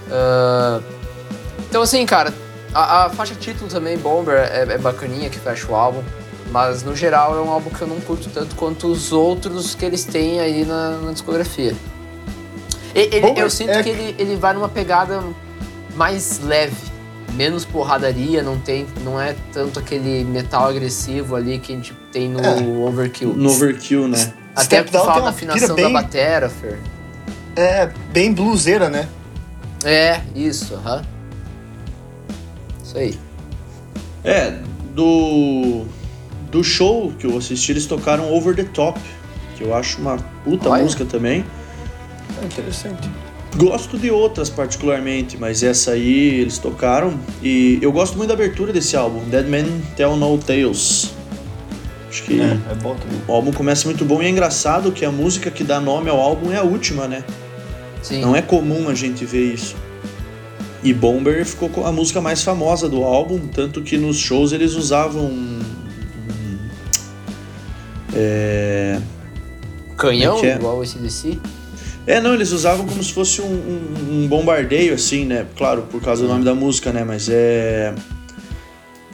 [0.08, 0.84] Uh,
[1.70, 2.34] então, assim, cara,
[2.74, 6.04] a, a, faixa título também, Bomber, é, é bacaninha que fecha o álbum.
[6.52, 9.84] Mas no geral é um álbum que eu não curto tanto quanto os outros que
[9.84, 11.76] eles têm aí na, na discografia.
[12.94, 13.82] Ele, eu sinto é...
[13.82, 15.24] que ele, ele vai numa pegada
[15.96, 16.76] mais leve,
[17.34, 22.30] menos porradaria, não tem, não é tanto aquele metal agressivo ali que a gente tem
[22.30, 22.88] no é.
[22.88, 23.34] Overkill.
[23.34, 24.34] No Overkill, né?
[24.56, 25.86] Até porque fala da afinação bem...
[25.92, 26.80] da batera, Fer.
[27.56, 29.08] É, bem bluseira, né?
[29.84, 30.98] É, isso, aham.
[30.98, 31.13] Uh -huh.
[32.94, 33.20] Isso aí.
[34.24, 34.58] É,
[34.94, 35.86] do.
[36.52, 39.00] Do show que eu assisti, eles tocaram Over the Top,
[39.58, 40.84] que eu acho uma puta Olha.
[40.84, 41.44] música também.
[42.40, 43.10] É interessante.
[43.56, 47.20] Gosto de outras particularmente, mas essa aí eles tocaram.
[47.42, 51.12] E eu gosto muito da abertura desse álbum, Dead Men Tell No Tales.
[52.08, 53.20] Acho que é, é bom também.
[53.28, 56.20] o álbum começa muito bom e é engraçado que a música que dá nome ao
[56.20, 57.24] álbum é a última, né?
[58.04, 58.22] Sim.
[58.22, 59.76] Não é comum a gente ver isso.
[60.84, 64.74] E Bomber ficou com a música mais famosa do álbum, tanto que nos shows eles
[64.74, 65.32] usavam.
[68.14, 69.00] É...
[69.98, 71.40] Canhão, é, é igual o CDC?
[72.06, 75.46] É, não, eles usavam como se fosse um, um, um bombardeio, assim, né?
[75.56, 77.04] Claro, por causa do nome da música, né?
[77.06, 77.96] Mas é.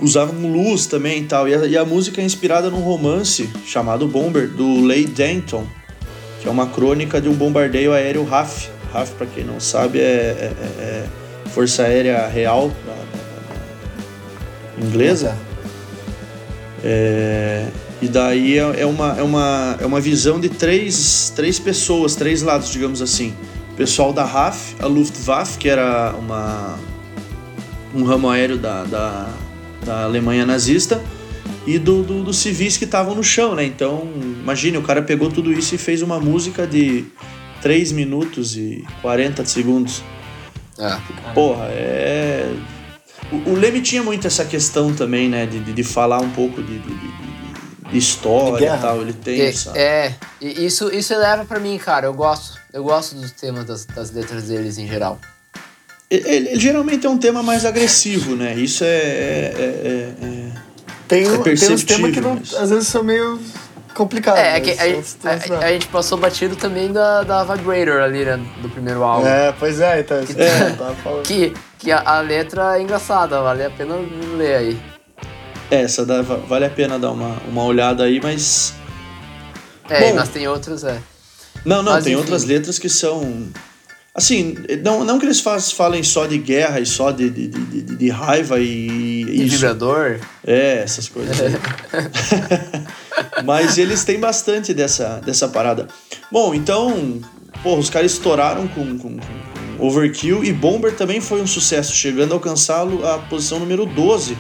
[0.02, 1.48] Usavam luz também e tal.
[1.48, 5.68] E a, e a música é inspirada num romance chamado Bomber, do Leigh Denton,
[6.42, 8.70] que é uma crônica de um bombardeio aéreo RAF.
[8.92, 11.08] RAF, pra quem não sabe, é, é, é
[11.54, 12.72] Força Aérea Real
[14.82, 15.38] inglesa.
[16.84, 17.68] É,
[18.02, 22.42] e daí é, é, uma, é, uma, é uma visão de três, três pessoas, três
[22.42, 23.34] lados, digamos assim.
[23.74, 26.80] O pessoal da RAF, a Luftwaffe, que era uma,
[27.94, 29.30] um ramo aéreo da, da,
[29.86, 31.02] da Alemanha nazista,
[31.68, 33.66] e do, do, dos civis que estavam no chão, né?
[33.66, 34.08] Então,
[34.42, 37.06] imagine, o cara pegou tudo isso e fez uma música de
[37.62, 40.02] 3 minutos e 40 segundos.
[40.80, 41.34] É.
[41.34, 42.52] Porra, é.
[43.32, 45.46] O, o Leme tinha muito essa questão também, né?
[45.46, 46.96] De, de, de falar um pouco de, de,
[47.92, 49.02] de história e tal.
[49.02, 49.78] Ele tem é, essa.
[49.78, 52.08] É, isso, isso eleva para mim, cara.
[52.08, 52.58] Eu gosto.
[52.72, 55.20] Eu gosto dos temas das, das letras deles em geral.
[56.10, 58.56] Ele, ele, geralmente é um tema mais agressivo, né?
[58.56, 60.52] Isso é, é, é, é
[61.08, 62.54] Tem, é tem uns temas que não, mas...
[62.56, 63.40] às vezes são meio
[64.00, 64.40] complicados.
[64.40, 68.40] É, é que a, a, a, gente passou batido também da, da Vibrator ali, né?
[68.62, 69.28] Do primeiro álbum.
[69.28, 70.26] É, pois é, então.
[70.26, 73.96] Que, é, que, que a, a, letra é engraçada, vale a pena
[74.38, 74.82] ler aí.
[75.70, 78.74] É, essa dá, vale a pena dar uma, uma olhada aí, mas.
[79.90, 80.98] É, Bom, mas tem outras, é.
[81.66, 82.22] Não, não, mas, tem enfim.
[82.22, 83.52] outras letras que são
[84.20, 87.82] Assim, não, não que eles faz, falem só de guerra e só de, de, de,
[87.82, 89.22] de raiva e.
[89.22, 90.20] E vibrador?
[90.46, 91.38] É, essas coisas.
[93.46, 95.88] Mas eles têm bastante dessa, dessa parada.
[96.32, 97.20] Bom, então,
[97.64, 102.34] pô, os caras estouraram com, com, com Overkill e Bomber também foi um sucesso, chegando
[102.34, 104.38] a alcançá-lo a posição número 12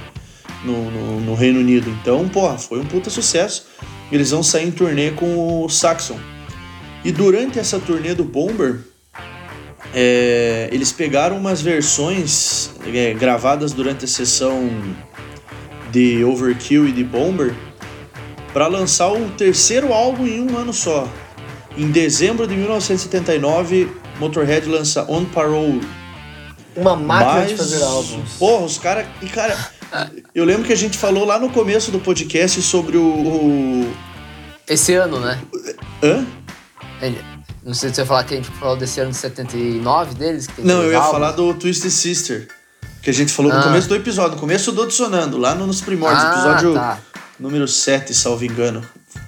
[0.64, 1.90] no, no, no, Reino Unido.
[2.02, 3.68] Então, pô, foi um puta sucesso.
[4.12, 6.20] Eles vão sair em turnê com o Saxon.
[7.04, 8.82] E durante essa turnê do Bomber,
[9.94, 14.70] é, eles pegaram umas versões é, gravadas durante a sessão
[15.92, 17.56] de Overkill e de Bomber
[18.54, 21.08] para lançar o terceiro álbum em um ano só.
[21.78, 25.82] Em dezembro de 1979, Motorhead lança On Parole.
[26.76, 28.34] Uma máquina Mas, de fazer álbuns.
[28.38, 29.08] Porra, os caras.
[29.22, 29.58] E cara,
[30.34, 33.04] eu lembro que a gente falou lá no começo do podcast sobre o.
[33.04, 33.94] o...
[34.68, 35.40] Esse ano, né?
[36.04, 36.26] Hã?
[37.64, 40.48] Não sei se você vai falar que a gente falou desse ano de 79 deles.
[40.60, 41.12] não, eu ia álbuns.
[41.12, 42.48] falar do Twisted Sister.
[43.02, 43.58] Que a gente falou ah.
[43.58, 47.00] no começo do episódio, no começo do Adicionando, lá nos primórdios, ah, episódio tá.
[47.40, 48.84] Número 7, salvo engano.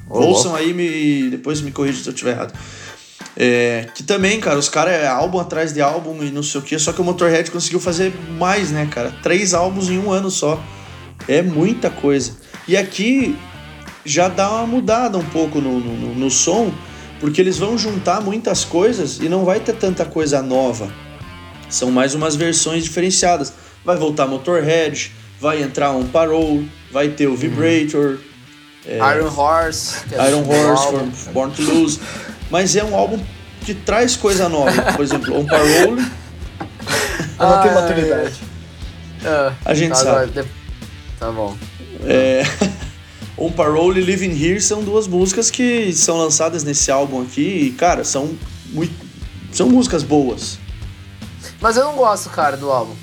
[0.10, 2.54] Oh, Ouçam aí e depois me corrija se eu estiver errado.
[3.36, 6.64] É, que também, cara, os caras é álbum atrás de álbum e não sei o
[6.64, 9.16] que, só que o Motorhead conseguiu fazer mais, né, cara?
[9.24, 10.62] Três álbuns em um ano só.
[11.28, 12.36] É muita coisa.
[12.68, 13.38] E aqui
[14.04, 16.74] já dá uma mudada um pouco no, no, no som,
[17.20, 20.92] porque eles vão juntar muitas coisas e não vai ter tanta coisa nova.
[21.70, 23.54] São mais umas versões diferenciadas.
[23.86, 28.20] Vai voltar Motorhead, vai entrar um Parole, vai ter o Vibrator,
[28.86, 32.00] é, Iron Horse, é Iron Horse, Born to Lose.
[32.52, 33.20] Mas é um álbum
[33.66, 34.94] que traz coisa nova.
[34.94, 36.06] Por exemplo, um Parole.
[37.64, 38.36] Tem maturidade.
[39.24, 40.44] É, a gente tá, sabe.
[41.20, 41.58] Tá bom.
[42.06, 42.44] É.
[43.38, 47.72] On Parole e Living Here são duas músicas que são lançadas nesse álbum aqui e,
[47.72, 48.36] cara, são
[48.70, 48.94] muito.
[49.52, 50.60] São músicas boas.
[51.60, 52.96] Mas eu não gosto, cara, do álbum.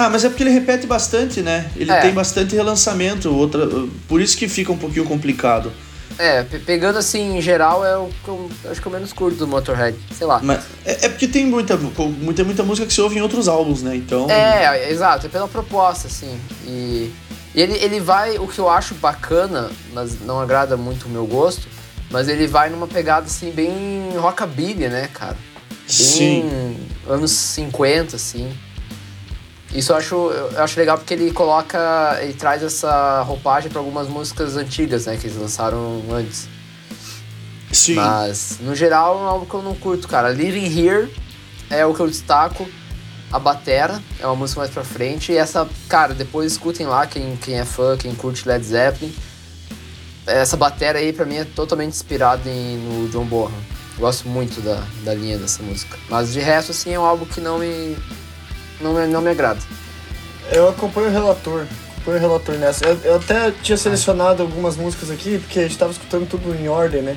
[0.00, 1.70] Ah, mas é porque ele repete bastante, né?
[1.76, 2.00] Ele é.
[2.00, 3.68] tem bastante relançamento, outra,
[4.08, 5.72] por isso que fica um pouquinho complicado.
[6.18, 9.46] É, pegando assim em geral é o que eu acho que eu menos curto do
[9.46, 10.40] Motorhead, sei lá.
[10.42, 13.82] Mas é, é, porque tem muita, muita, muita música que se ouve em outros álbuns,
[13.82, 13.96] né?
[13.96, 14.28] Então.
[14.30, 16.38] É, exato, é pela proposta, assim.
[16.66, 17.10] E
[17.54, 21.26] e ele, ele vai, o que eu acho bacana, mas não agrada muito o meu
[21.26, 21.66] gosto,
[22.10, 25.36] mas ele vai numa pegada assim, bem rockabilly, né, cara?
[25.36, 26.76] Bem Sim.
[27.08, 28.52] anos 50, assim.
[29.72, 34.08] Isso eu acho, eu acho legal porque ele coloca, ele traz essa roupagem para algumas
[34.08, 36.48] músicas antigas, né, que eles lançaram antes.
[37.72, 37.94] Sim.
[37.94, 40.30] Mas, no geral, é algo que eu não curto, cara.
[40.30, 41.12] Living Here
[41.70, 42.68] é o que eu destaco
[43.32, 45.30] a Batera, é uma música mais pra frente.
[45.30, 49.14] E essa, cara, depois escutem lá, quem, quem é fã, quem curte Led Zeppelin.
[50.26, 53.52] Essa Batera aí, pra mim, é totalmente inspirada em, no John Bonham.
[53.96, 55.96] Gosto muito da, da linha dessa música.
[56.08, 57.96] Mas de resto, assim, é um álbum que não me,
[58.80, 59.60] não me, não me agrada.
[60.50, 61.66] Eu acompanho o relator.
[61.92, 62.84] Acompanho o relator nessa.
[62.84, 66.68] Eu, eu até tinha selecionado algumas músicas aqui, porque a gente tava escutando tudo em
[66.68, 67.16] ordem, né?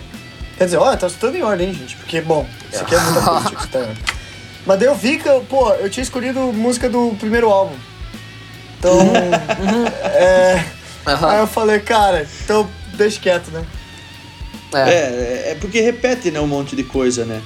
[0.58, 1.96] Quer dizer, olha, tá escutando em ordem, hein, gente?
[1.98, 3.90] Porque, bom, isso aqui é muita coisa que tá...
[4.66, 7.76] Mas daí eu vi que, pô, eu tinha escolhido música do primeiro álbum.
[8.80, 8.98] Então.
[8.98, 9.86] Uhum.
[10.04, 10.66] é.
[11.06, 11.28] Uhum.
[11.28, 13.66] Aí eu falei, cara, então deixa quieto, né?
[14.74, 14.80] É.
[14.80, 17.42] é, é porque repete, né, um monte de coisa, né?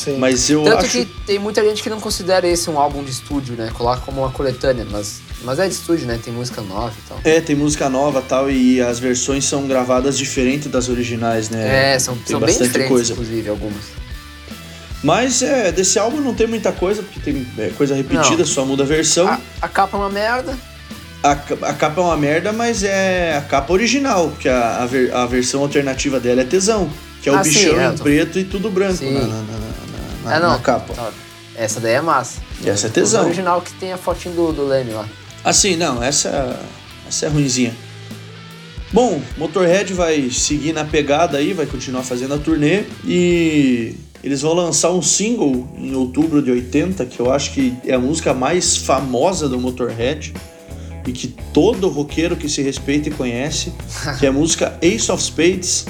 [0.00, 0.16] Sim.
[0.16, 0.90] Mas eu Tanto acho...
[0.90, 3.70] que tem muita gente que não considera esse um álbum de estúdio, né?
[3.74, 6.18] Coloca como uma coletânea, mas, mas é de estúdio, né?
[6.22, 7.20] Tem música nova e tal.
[7.22, 11.94] É, tem música nova e tal, e as versões são gravadas diferente das originais, né?
[11.94, 13.12] É, são, tem são bem diferentes, coisa.
[13.12, 13.84] inclusive, algumas.
[15.02, 18.46] Mas é, desse álbum não tem muita coisa, porque tem é, coisa repetida, não.
[18.46, 19.28] só muda a versão.
[19.28, 20.58] A, a, capa é uma merda.
[21.22, 25.14] A, a capa é uma merda, mas é a capa original, porque a, a, ver,
[25.14, 26.90] a versão alternativa dela é tesão,
[27.22, 28.02] que é o ah, bichão sim, é, em tô...
[28.02, 29.69] preto e tudo branco na, na, na,
[30.24, 31.12] na, é, não, na capa.
[31.54, 32.40] Essa daí é massa.
[32.62, 33.22] E essa é tesão.
[33.22, 35.08] O original que tem a fotinho do, do Leme lá.
[35.44, 36.58] Ah, sim, não, essa,
[37.08, 37.74] essa é ruinzinha.
[38.92, 44.52] Bom, Motorhead vai seguir na pegada aí, vai continuar fazendo a turnê e eles vão
[44.52, 48.76] lançar um single em outubro de 80, que eu acho que é a música mais
[48.76, 50.34] famosa do Motorhead
[51.06, 53.72] e que todo roqueiro que se respeita e conhece,
[54.18, 55.86] que é a música Ace of Spades.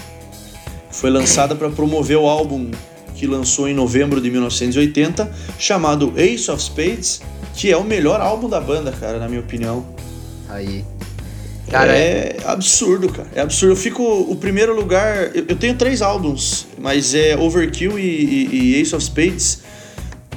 [0.90, 2.70] Foi lançada para promover o álbum
[3.20, 7.20] que lançou em novembro de 1980, chamado Ace of Spades,
[7.54, 9.84] que é o melhor álbum da banda, cara, na minha opinião.
[10.48, 10.82] Aí.
[11.70, 13.28] Cara, é, é absurdo, cara.
[13.34, 13.72] É absurdo.
[13.72, 14.02] Eu fico.
[14.02, 15.36] O primeiro lugar.
[15.36, 19.60] Eu, eu tenho três álbuns, mas é Overkill e, e, e Ace of Spades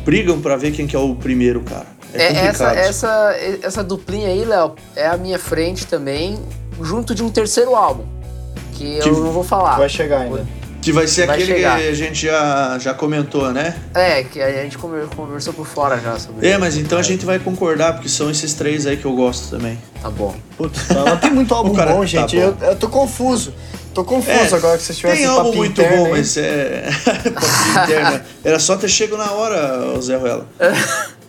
[0.03, 1.87] brigam para ver quem que é o primeiro, cara.
[2.13, 6.37] É, é essa, essa, essa duplinha aí, Léo, é a minha frente também,
[6.81, 8.03] junto de um terceiro álbum.
[8.73, 9.77] Que, que eu não vou falar.
[9.77, 10.45] Vai chegar ainda.
[10.83, 11.79] Que vai ser vai aquele chegar.
[11.79, 13.73] que a gente já, já comentou, né?
[13.93, 17.39] É, que a gente conversou por fora já sobre É, mas então a gente vai
[17.39, 19.79] concordar, porque são esses três aí que eu gosto também.
[20.01, 20.35] Tá bom.
[20.57, 22.35] Putz, não tem muito álbum cara, bom, tá gente.
[22.35, 22.57] Tá bom.
[22.61, 23.53] Eu, eu tô confuso.
[23.93, 26.89] Tô confuso é, agora que vocês tivessem Tem álbum muito bom, mas é.
[27.83, 28.25] interna.
[28.43, 30.45] Era só ter chego na hora, Zé Ruela.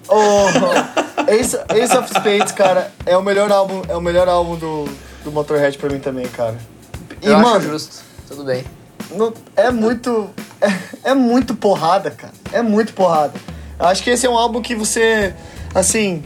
[0.08, 4.88] oh, Ace, Ace of Spades, cara, é o melhor álbum, é o melhor álbum do,
[5.22, 6.56] do Motorhead pra mim também, cara.
[7.22, 8.02] E, eu mano, justo.
[8.26, 8.64] Tudo bem
[9.57, 10.31] é muito.
[10.61, 12.33] É, é muito porrada, cara.
[12.53, 13.35] É muito porrada.
[13.79, 15.35] Eu acho que esse é um álbum que você.
[15.74, 16.22] Assim.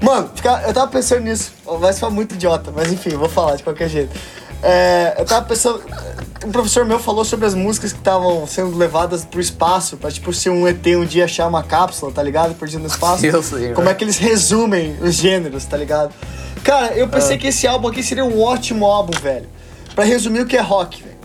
[0.00, 0.30] Mano,
[0.66, 1.52] eu tava pensando nisso.
[1.80, 4.16] Vai ser muito idiota, mas enfim, vou falar de qualquer jeito.
[4.62, 5.82] É, eu tava pensando.
[6.44, 10.32] Um professor meu falou sobre as músicas que estavam sendo levadas pro espaço, pra tipo,
[10.32, 12.54] se um ET um dia achar uma cápsula, tá ligado?
[12.54, 13.22] Perdido no espaço.
[13.42, 16.14] Sei, como é que eles resumem os gêneros, tá ligado?
[16.62, 17.38] Cara, eu pensei ah.
[17.38, 19.48] que esse álbum aqui seria um ótimo álbum, velho.
[19.94, 21.17] Pra resumir o que é rock, velho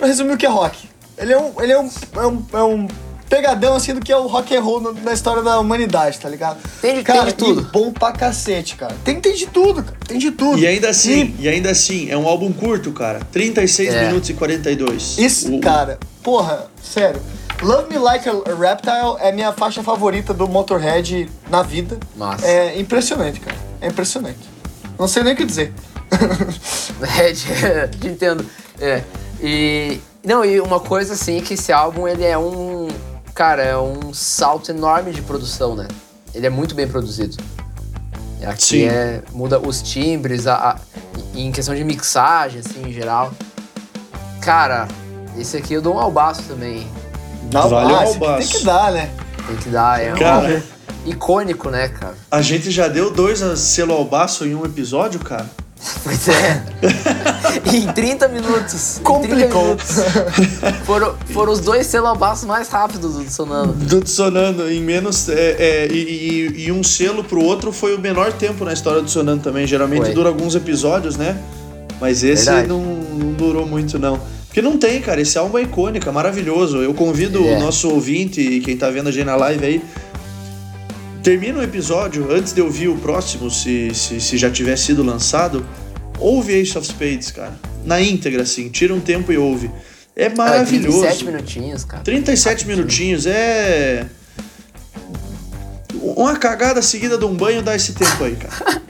[0.00, 0.88] pra resumir o que é rock.
[1.18, 2.88] Ele é um, ele é um, é um, é um
[3.28, 6.58] pegadão assim do que é o rock and roll na história da humanidade, tá ligado?
[6.80, 7.70] Tem de, cara, tem de tudo.
[7.70, 8.96] bom pra cacete, cara.
[9.04, 9.98] Tem, tem de tudo, cara.
[10.08, 10.58] Tem de tudo.
[10.58, 13.20] E ainda assim, e, e ainda assim, é um álbum curto, cara.
[13.30, 14.06] 36 é.
[14.06, 15.18] minutos e 42.
[15.18, 15.98] Isso, o, cara.
[16.22, 17.20] Porra, sério.
[17.62, 21.98] Love Me Like a Reptile é minha faixa favorita do Motorhead na vida.
[22.16, 22.46] Nossa.
[22.46, 23.56] É impressionante, cara.
[23.82, 24.38] É impressionante.
[24.98, 25.74] Não sei nem o que dizer.
[27.18, 28.46] é, te entendo.
[28.80, 29.02] É.
[29.42, 30.00] E.
[30.24, 32.88] Não, e uma coisa assim é que esse álbum ele é um.
[33.34, 35.88] Cara, é um salto enorme de produção, né?
[36.34, 37.36] Ele é muito bem produzido.
[38.46, 38.84] Aqui Sim.
[38.84, 39.22] é.
[39.32, 40.76] Muda os timbres, a, a,
[41.34, 43.32] em questão de mixagem, assim, em geral.
[44.40, 44.88] Cara,
[45.38, 46.86] esse aqui eu dou um albaço também.
[47.52, 48.48] Não, vale albaço.
[48.48, 49.10] Tem que dar, né?
[49.46, 50.62] Tem que dar, é cara,
[51.04, 52.14] um icônico, né, cara?
[52.30, 55.48] A gente já deu dois selo albaço em um episódio, cara.
[56.02, 56.62] Pois é.
[57.74, 59.00] em 30 minutos.
[59.02, 59.38] Complicou.
[59.38, 59.96] 30 minutos,
[60.84, 63.72] foram, foram os dois selobassos mais rápidos do Sonando.
[63.72, 65.28] Do Sonando, em menos.
[65.28, 69.10] É, é, e, e, um selo pro outro foi o menor tempo na história do
[69.10, 69.66] Sonando também.
[69.66, 70.14] Geralmente foi.
[70.14, 71.38] dura alguns episódios, né?
[72.00, 74.20] Mas esse não, não, durou muito, não.
[74.46, 75.20] Porque não tem, cara.
[75.20, 76.78] Esse álbum é icônico, é maravilhoso.
[76.78, 77.56] Eu convido é.
[77.56, 79.82] o nosso ouvinte e quem tá vendo a gente na live aí
[81.22, 85.02] termina o episódio, antes de eu ouvir o próximo, se, se, se já tiver sido
[85.02, 85.66] lançado,
[86.18, 87.52] ouve Ace of Spades, cara.
[87.84, 89.70] Na íntegra, assim, tira um tempo e ouve.
[90.16, 91.00] É maravilhoso.
[91.00, 92.02] 37 minutinhos, cara.
[92.02, 94.06] 37 minutinhos, é.
[95.94, 98.80] Uma cagada seguida de um banho dá esse tempo aí, cara.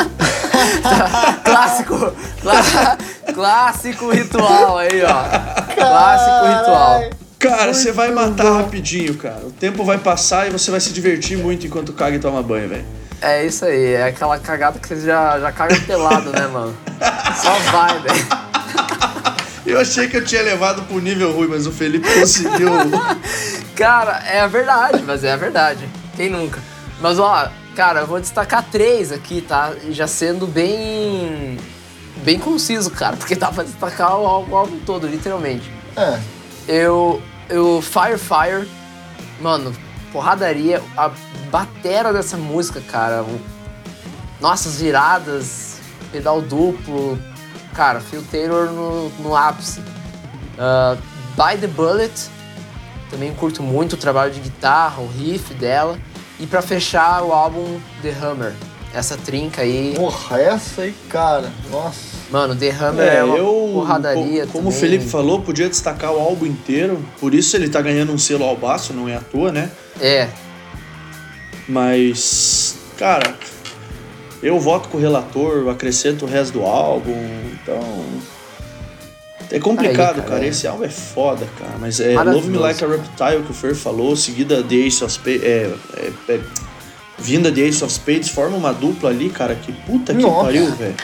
[1.44, 2.12] clássico,
[3.34, 5.74] clássico ritual aí, ó.
[5.74, 7.19] Clássico ritual.
[7.40, 9.46] Cara, você vai matar rapidinho, cara.
[9.46, 12.68] O tempo vai passar e você vai se divertir muito enquanto caga e toma banho,
[12.68, 12.84] velho.
[13.18, 16.76] É isso aí, é aquela cagada que você já, já caga pelado, né, mano?
[17.42, 18.26] Só vai, velho.
[19.64, 22.68] Eu achei que eu tinha levado pro nível ruim, mas o Felipe conseguiu.
[23.74, 25.88] cara, é a verdade, mas é a verdade.
[26.16, 26.60] Quem nunca?
[27.00, 29.72] Mas ó, cara, eu vou destacar três aqui, tá?
[29.88, 31.56] Já sendo bem.
[32.16, 35.72] bem conciso, cara, porque dá pra destacar o álbum todo, literalmente.
[35.96, 36.18] É.
[36.68, 38.68] Eu, eu Fire Fire,
[39.40, 39.74] mano,
[40.12, 41.10] porradaria, a
[41.50, 43.24] batera dessa música, cara.
[44.40, 45.78] Nossas viradas,
[46.10, 47.18] pedal duplo,
[47.74, 49.80] cara, Phil Taylor no, no ápice.
[49.80, 50.96] Uh,
[51.36, 52.12] By the Bullet,
[53.10, 55.98] também curto muito o trabalho de guitarra, o riff dela.
[56.38, 58.54] E para fechar o álbum The Hammer,
[58.94, 59.94] essa trinca aí.
[59.94, 62.09] Porra, essa aí, cara, nossa.
[62.30, 64.68] Mano, The Hammer é, é uma eu, porradaria Como também.
[64.68, 67.04] o Felipe falou, podia destacar o álbum inteiro.
[67.18, 69.70] Por isso ele tá ganhando um selo albaço, não é à toa, né?
[70.00, 70.28] É.
[71.68, 73.34] Mas, cara,
[74.42, 77.16] eu voto com o relator, acrescento o resto do álbum,
[77.52, 77.80] então...
[79.52, 80.44] É complicado, Aí, cara, cara.
[80.44, 80.48] É.
[80.48, 81.72] Esse álbum é foda, cara.
[81.80, 85.12] Mas é Love Me Like a Reptile que o Fer falou, seguida de Ace of
[85.12, 85.42] Spades.
[85.42, 86.40] É, é, é,
[87.18, 89.56] vinda de Ace of Spades, forma uma dupla ali, cara.
[89.56, 90.94] Que puta que pariu, velho.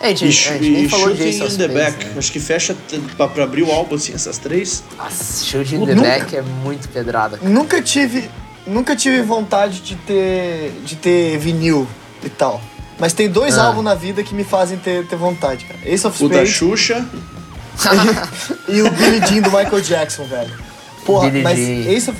[0.00, 2.04] É, gente, e, a gente nem falou de Ace in the Back.
[2.04, 2.14] Né?
[2.16, 2.76] Acho que fecha
[3.16, 4.84] pra, pra, abrir o álbum, assim, essas três.
[4.96, 7.36] Nossa, Shooting in the nunca, Back é muito pedrada.
[7.36, 7.50] Cara.
[7.50, 8.30] Nunca tive,
[8.66, 11.86] nunca tive vontade de ter, de ter vinil
[12.22, 12.60] e tal.
[12.98, 13.66] Mas tem dois ah.
[13.66, 15.80] álbuns na vida que me fazem ter, ter vontade, cara.
[15.84, 16.36] Ace of Spades.
[16.36, 17.06] O da Xuxa.
[18.68, 20.52] e, e o Billy Jean do Michael Jackson, velho.
[21.04, 21.90] Porra, Billy mas Jean.
[21.90, 22.18] Ace of...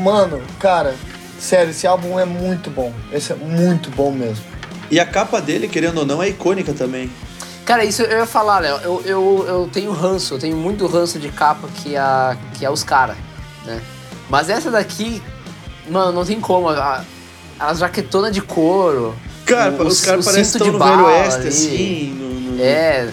[0.00, 0.94] Mano, cara,
[1.40, 2.92] sério, esse álbum é muito bom.
[3.12, 4.44] Esse é muito bom mesmo.
[4.90, 7.10] E a capa dele, querendo ou não, é icônica também.
[7.64, 8.78] Cara, isso eu ia falar, Léo.
[8.78, 12.70] Eu, eu, eu tenho ranço, eu tenho muito ranço de capa que, a, que é
[12.70, 13.16] os caras,
[13.66, 13.80] né?
[14.30, 15.22] Mas essa daqui,
[15.90, 16.70] mano, não tem como.
[16.70, 17.04] A,
[17.58, 19.14] a jaquetona de couro.
[19.44, 22.10] Cara, o, os caras parecem estão no Velho Oeste, assim.
[22.10, 22.62] No, no...
[22.62, 23.10] É,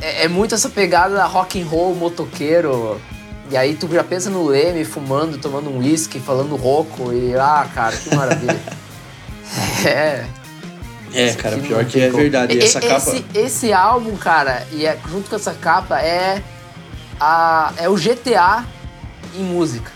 [0.00, 3.00] é, é muito essa pegada rock and roll, motoqueiro.
[3.50, 7.68] E aí tu já pensa no Leme fumando, tomando um whisky, falando rouco e ah,
[7.74, 8.60] cara, que maravilha.
[9.84, 10.24] é.
[11.14, 12.54] É, cara, pior que é verdade.
[12.54, 13.38] E essa esse, capa...
[13.38, 16.42] esse álbum, cara, e é, junto com essa capa, é,
[17.20, 18.64] a, é o GTA
[19.34, 19.90] em música.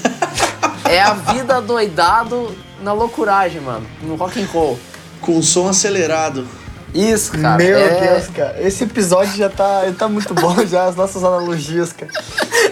[0.88, 3.86] é a vida doidado na loucuragem, mano.
[4.02, 4.78] No rock and roll.
[5.20, 6.46] Com som acelerado.
[6.94, 7.56] Isso, cara.
[7.56, 8.14] Meu é...
[8.14, 8.56] Deus, cara.
[8.60, 12.10] Esse episódio já tá, tá muito bom já, as nossas analogias, cara.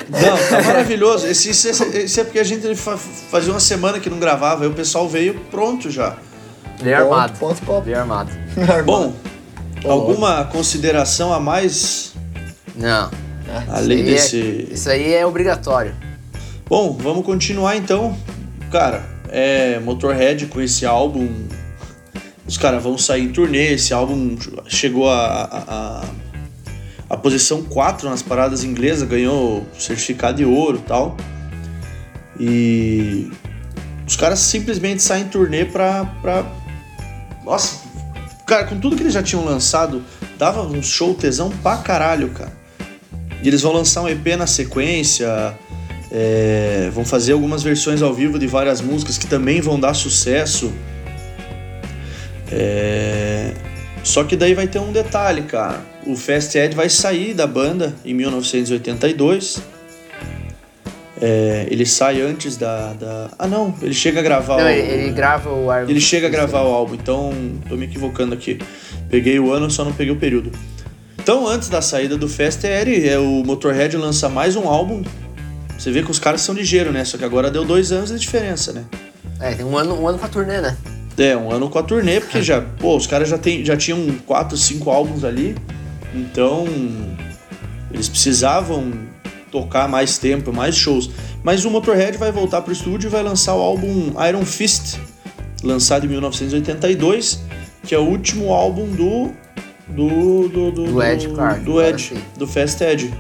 [0.09, 1.27] Não, tá maravilhoso.
[1.27, 2.75] Esse, esse, esse é porque a gente
[3.31, 6.17] fazia uma semana que não gravava, aí o pessoal veio pronto já.
[6.85, 7.39] Veio armado.
[7.39, 8.31] Ponto, ponto, armado.
[8.85, 9.15] Bom,
[9.87, 12.13] alguma consideração a mais?
[12.77, 13.11] Não.
[13.69, 14.67] Além isso desse.
[14.71, 15.95] É, isso aí é obrigatório.
[16.69, 18.15] Bom, vamos continuar então.
[18.71, 21.47] Cara, é Motorhead com esse álbum.
[22.47, 23.73] Os caras vão sair em turnê.
[23.73, 26.05] Esse álbum chegou a, a, a,
[27.09, 31.17] a posição 4 nas paradas inglesas, ganhou certificado de ouro e tal.
[32.39, 33.31] E
[34.07, 36.45] os caras simplesmente saem em turnê pra, pra
[37.45, 37.81] nossa,
[38.47, 40.03] cara, com tudo que eles já tinham lançado,
[40.39, 42.53] dava um show tesão pra caralho, cara.
[43.43, 45.55] E eles vão lançar um EP na sequência,
[46.11, 50.73] é, vão fazer algumas versões ao vivo de várias músicas que também vão dar sucesso.
[52.51, 53.53] É,
[54.03, 55.83] só que daí vai ter um detalhe, cara.
[56.07, 59.74] O Fast Ed vai sair da banda em 1982
[61.27, 64.69] é, ele sai antes da, da, Ah, não, ele chega a gravar não, o.
[64.69, 65.91] Ele, grava o álbum.
[65.91, 67.33] Ele chega a gravar o álbum, então
[67.67, 68.59] tô me equivocando aqui.
[69.09, 70.53] Peguei o ano, só não peguei o período.
[71.19, 75.03] Então, antes da saída do Fast Air, é, o Motorhead lança mais um álbum.
[75.79, 77.03] Você vê que os caras são ligeiros, né?
[77.07, 78.85] Só que agora deu dois anos de diferença, né?
[79.41, 80.77] É, tem um ano, um ano com a turnê, né?
[81.17, 84.15] É, um ano com a turnê, porque já, pô, os caras já, tem, já tinham
[84.27, 85.57] quatro, cinco álbuns ali.
[86.15, 86.67] Então,
[87.91, 88.93] eles precisavam
[89.55, 91.09] tocar mais tempo, mais shows.
[91.45, 94.99] Mas o Motorhead vai voltar pro estúdio e vai lançar o álbum Iron Fist,
[95.63, 97.41] lançado em 1982,
[97.85, 99.31] que é o último álbum do
[99.87, 103.15] do do do, do Ed, claro, do Ed, do Fast Ed.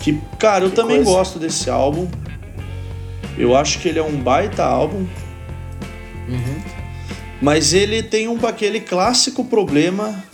[0.00, 1.10] Que, cara, eu que também coisa.
[1.10, 2.08] gosto desse álbum.
[3.38, 5.06] Eu acho que ele é um baita álbum.
[6.28, 6.62] Uhum.
[7.40, 10.24] Mas ele tem um aquele clássico problema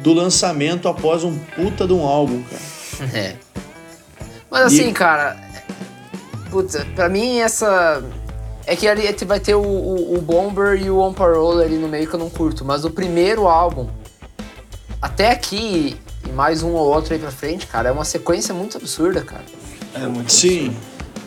[0.00, 2.68] do lançamento após um puta de um álbum, cara.
[3.14, 3.47] É.
[4.50, 4.92] Mas assim, e...
[4.92, 5.36] cara.
[6.50, 8.02] Putz, pra mim essa.
[8.66, 11.88] É que ali vai ter o, o, o Bomber e o On Parole ali no
[11.88, 12.64] meio que eu não curto.
[12.64, 13.88] Mas o primeiro álbum,
[15.00, 15.96] até aqui,
[16.26, 19.44] e mais um ou outro aí pra frente, cara, é uma sequência muito absurda, cara.
[19.94, 20.76] É muito Sim.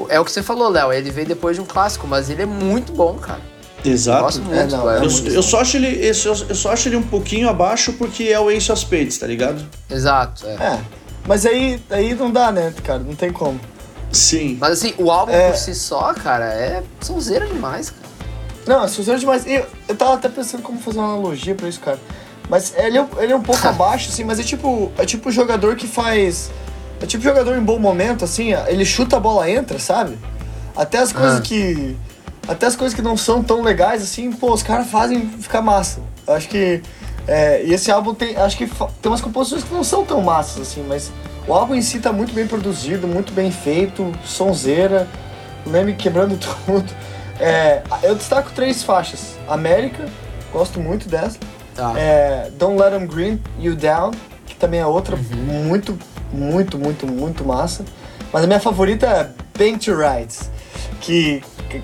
[0.07, 0.93] É o que você falou, Léo.
[0.93, 3.41] Ele veio depois de um clássico, mas ele é muito bom, cara.
[3.83, 4.37] Exato.
[4.37, 6.13] Eu muito, é, não, é eu, muito eu, só acho ele, eu,
[6.49, 9.65] eu, só acho ele um pouquinho abaixo porque é o Ace of Spades, tá ligado?
[9.89, 10.53] Exato, é.
[10.53, 10.79] é.
[11.27, 12.99] Mas aí, aí não dá, né, cara?
[12.99, 13.59] Não tem como.
[14.11, 14.57] Sim.
[14.59, 15.49] Mas assim, o álbum é...
[15.49, 18.11] por si só, cara, é sonzeira demais, cara.
[18.67, 19.45] Não, é sonzeira demais.
[19.47, 21.99] Eu, eu tava até pensando como fazer uma analogia pra isso, cara.
[22.49, 25.75] Mas ele é, ele é um pouco abaixo, assim, mas é tipo, é tipo jogador
[25.75, 26.51] que faz.
[27.01, 30.19] É tipo jogador em bom momento, assim, ele chuta a bola, entra, sabe?
[30.75, 31.41] Até as coisas ah.
[31.41, 31.95] que.
[32.47, 36.01] Até as coisas que não são tão legais, assim, pô, os caras fazem ficar massa.
[36.27, 36.81] Eu acho que
[37.27, 40.61] é, e esse álbum tem, acho que tem umas composições que não são tão massas
[40.61, 41.11] assim, mas
[41.47, 45.07] o álbum em si tá muito bem produzido, muito bem feito, sonzeira,
[45.65, 46.91] o Leme quebrando tudo.
[47.39, 50.05] É, eu destaco três faixas: América,
[50.51, 51.39] gosto muito dessa.
[51.75, 51.93] Tá.
[51.97, 54.11] É, Don't Let Them Green You Down,
[54.45, 55.63] que também é outra uhum.
[55.67, 55.97] muito,
[56.31, 57.83] muito, muito, muito massa.
[58.31, 60.49] Mas a minha favorita é Bang to Rides,
[61.01, 61.83] que, que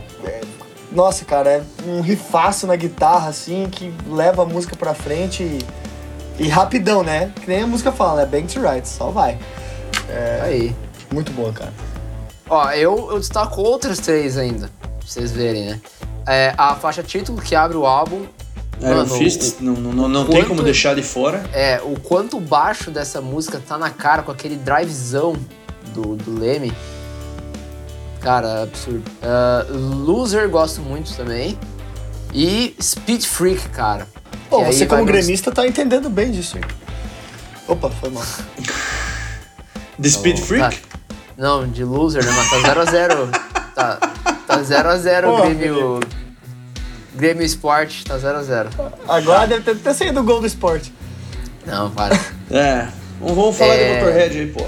[0.98, 5.60] nossa, cara, é um rifaço na guitarra, assim, que leva a música pra frente e,
[6.40, 7.32] e rapidão, né?
[7.40, 8.26] Que nem a música fala, né?
[8.26, 9.38] Bang to Right, só vai.
[10.10, 10.76] É, Aí.
[11.14, 11.72] Muito boa, cara.
[12.50, 15.82] Ó, eu, eu destaco outras três ainda, pra vocês verem, né?
[16.26, 18.26] É, a faixa título que abre o álbum.
[18.82, 21.44] É, mano, Fist, o, não, não, não quanto, tem como deixar de fora.
[21.54, 25.36] É, o quanto baixo dessa música tá na cara com aquele drivezão
[25.94, 26.74] do, do Leme.
[28.28, 29.10] Cara, absurdo.
[29.24, 31.58] Uh, Loser gosto muito também.
[32.34, 34.06] E Speed Freak, cara.
[34.50, 36.64] Pô, você como gremista tá entendendo bem disso, hein?
[37.70, 38.26] Opa, foi mal.
[40.02, 40.78] The Speed Freak?
[40.78, 41.00] Tá.
[41.38, 42.32] Não, de Loser, né?
[42.36, 43.30] Mas tá 0x0.
[43.74, 44.00] tá
[44.60, 46.00] 0x0 tá o Grêmio.
[47.16, 48.68] Grêmio Sport tá 0x0.
[49.08, 50.90] Agora deve ter, ter saído o gol do Sport.
[51.66, 52.14] Não, para.
[52.52, 52.90] é,
[53.22, 53.88] vamos falar é...
[53.88, 54.66] de Motorhead aí, pô.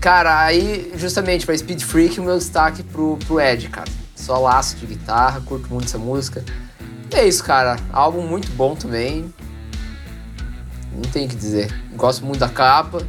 [0.00, 3.90] Cara, aí, justamente pra Speed Freak, o meu destaque pro, pro Ed, cara.
[4.14, 6.44] Só laço de guitarra, curto muito essa música.
[7.10, 7.76] E é isso, cara.
[7.92, 9.32] Álbum muito bom também.
[10.92, 11.72] Não tem o que dizer.
[11.96, 13.02] Gosto muito da capa.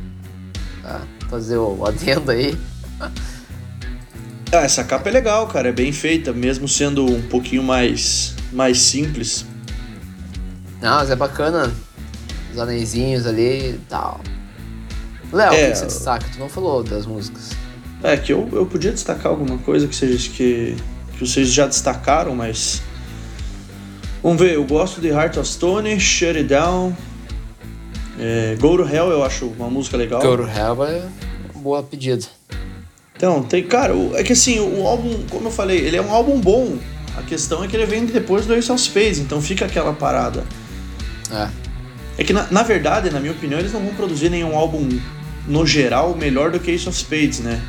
[0.81, 1.01] Tá?
[1.29, 2.57] Fazer o adendo aí.
[4.51, 5.69] Ah, essa capa é legal, cara.
[5.69, 9.45] É bem feita, mesmo sendo um pouquinho mais, mais simples.
[10.81, 11.71] Não, mas é bacana.
[12.51, 14.19] Os anéisinhos ali e tal.
[15.31, 16.25] Léo, é, o que você destaca?
[16.31, 17.51] Tu não falou das músicas.
[18.01, 20.75] É, que eu, eu podia destacar alguma coisa que seja que,
[21.13, 22.81] que vocês já destacaram, mas.
[24.23, 26.95] Vamos ver, eu gosto de Heart of Stone, Shut It Down.
[28.19, 30.21] É, Go to Hell eu acho uma música legal.
[30.21, 31.03] Go to Hell é
[31.55, 32.25] boa pedida.
[33.15, 36.39] Então, tem, cara, é que assim, o álbum, como eu falei, ele é um álbum
[36.39, 36.77] bom.
[37.17, 40.45] A questão é que ele vem depois do Ace of Spades, então fica aquela parada.
[41.29, 41.49] É.
[42.17, 44.87] É que, na, na verdade, na minha opinião, eles não vão produzir nenhum álbum
[45.49, 47.59] no geral, melhor do que Ace of Spades, né?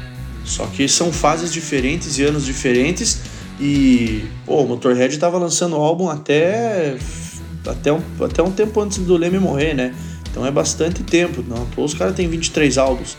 [0.45, 3.21] Só que são fases diferentes e anos diferentes.
[3.59, 6.97] E, pô, o Motorhead tava lançando o álbum até,
[7.67, 9.95] até, um, até um tempo antes do Leme morrer, né?
[10.31, 11.45] Então é bastante tempo.
[11.47, 13.17] Não, os caras têm 23 álbuns.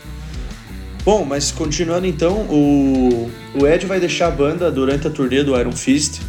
[1.04, 5.58] Bom, mas continuando então, o, o Ed vai deixar a banda durante a turnê do
[5.58, 6.20] Iron Fist.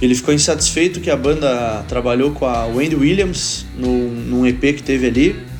[0.00, 4.82] Ele ficou insatisfeito que a banda trabalhou com a Wendy Williams num, num EP que
[4.82, 5.53] teve ali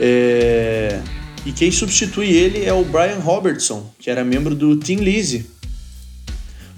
[0.00, 1.00] é...
[1.46, 5.46] E quem substitui ele é o Brian Robertson, que era membro do Tim Lizzy.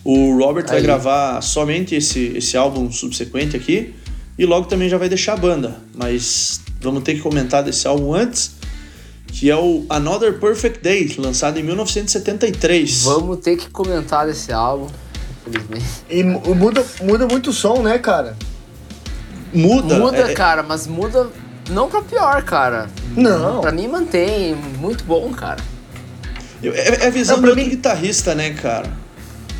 [0.04, 0.72] O Robert Aí.
[0.72, 3.94] vai gravar somente esse, esse álbum subsequente aqui
[4.38, 5.76] e logo também já vai deixar a banda.
[5.94, 8.56] Mas vamos ter que comentar desse álbum antes,
[9.28, 13.04] que é o Another Perfect Day, lançado em 1973.
[13.04, 14.88] Vamos ter que comentar desse álbum,
[15.46, 15.86] infelizmente.
[16.10, 18.36] E muda, muda muito o som, né, cara?
[19.54, 19.98] Muda.
[19.98, 20.34] Muda, é...
[20.34, 21.30] cara, mas muda
[21.68, 22.88] não pra pior, cara.
[23.16, 23.60] Não.
[23.60, 24.54] Pra mim mantém.
[24.54, 25.60] Muito bom, cara.
[26.62, 27.68] É, é a visão não, do mim...
[27.68, 28.90] guitarrista, né, cara?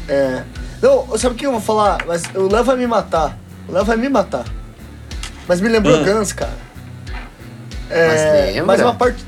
[0.09, 0.43] É.
[0.81, 2.05] Não, sabe o que eu vou falar?
[2.07, 3.37] Mas o Léo vai me matar.
[3.69, 4.45] O Léo vai me matar.
[5.49, 6.05] Mas me lembrou ah.
[6.05, 6.67] Guns, cara.
[7.91, 8.65] É, mas lembra?
[8.67, 9.25] Mas uma, parte,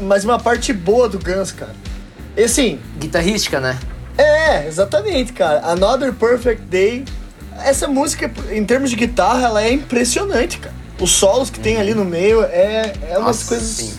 [0.00, 1.74] mas uma parte boa do Guns, cara.
[2.36, 2.78] E assim...
[2.98, 3.78] Guitarrística, né?
[4.16, 5.60] É, exatamente, cara.
[5.64, 7.04] Another Perfect Day.
[7.64, 11.94] Essa música, em termos de guitarra, ela é impressionante, cara os solos que tem ali
[11.94, 13.98] no meio é, é umas Nossa, coisas sim.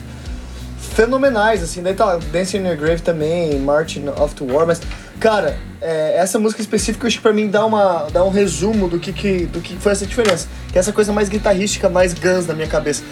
[0.95, 1.81] fenomenais, assim.
[1.81, 4.81] Daí tá Dancing in Your Grave também, Marching of the War, mas,
[5.19, 8.89] cara, é, essa música específica eu acho que pra mim dá, uma, dá um resumo
[8.89, 10.47] do que, que, do que foi essa diferença.
[10.71, 13.03] Que é essa coisa mais guitarrística, mais Guns na minha cabeça.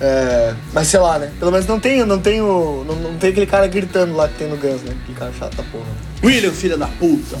[0.00, 1.32] É, mas sei lá, né?
[1.38, 4.34] Pelo menos não tem, não tem, o, não, não tem aquele cara gritando lá que
[4.34, 4.94] tem no Guns, né?
[5.06, 5.86] Que cara chato da porra.
[6.22, 7.36] William, filha da puta!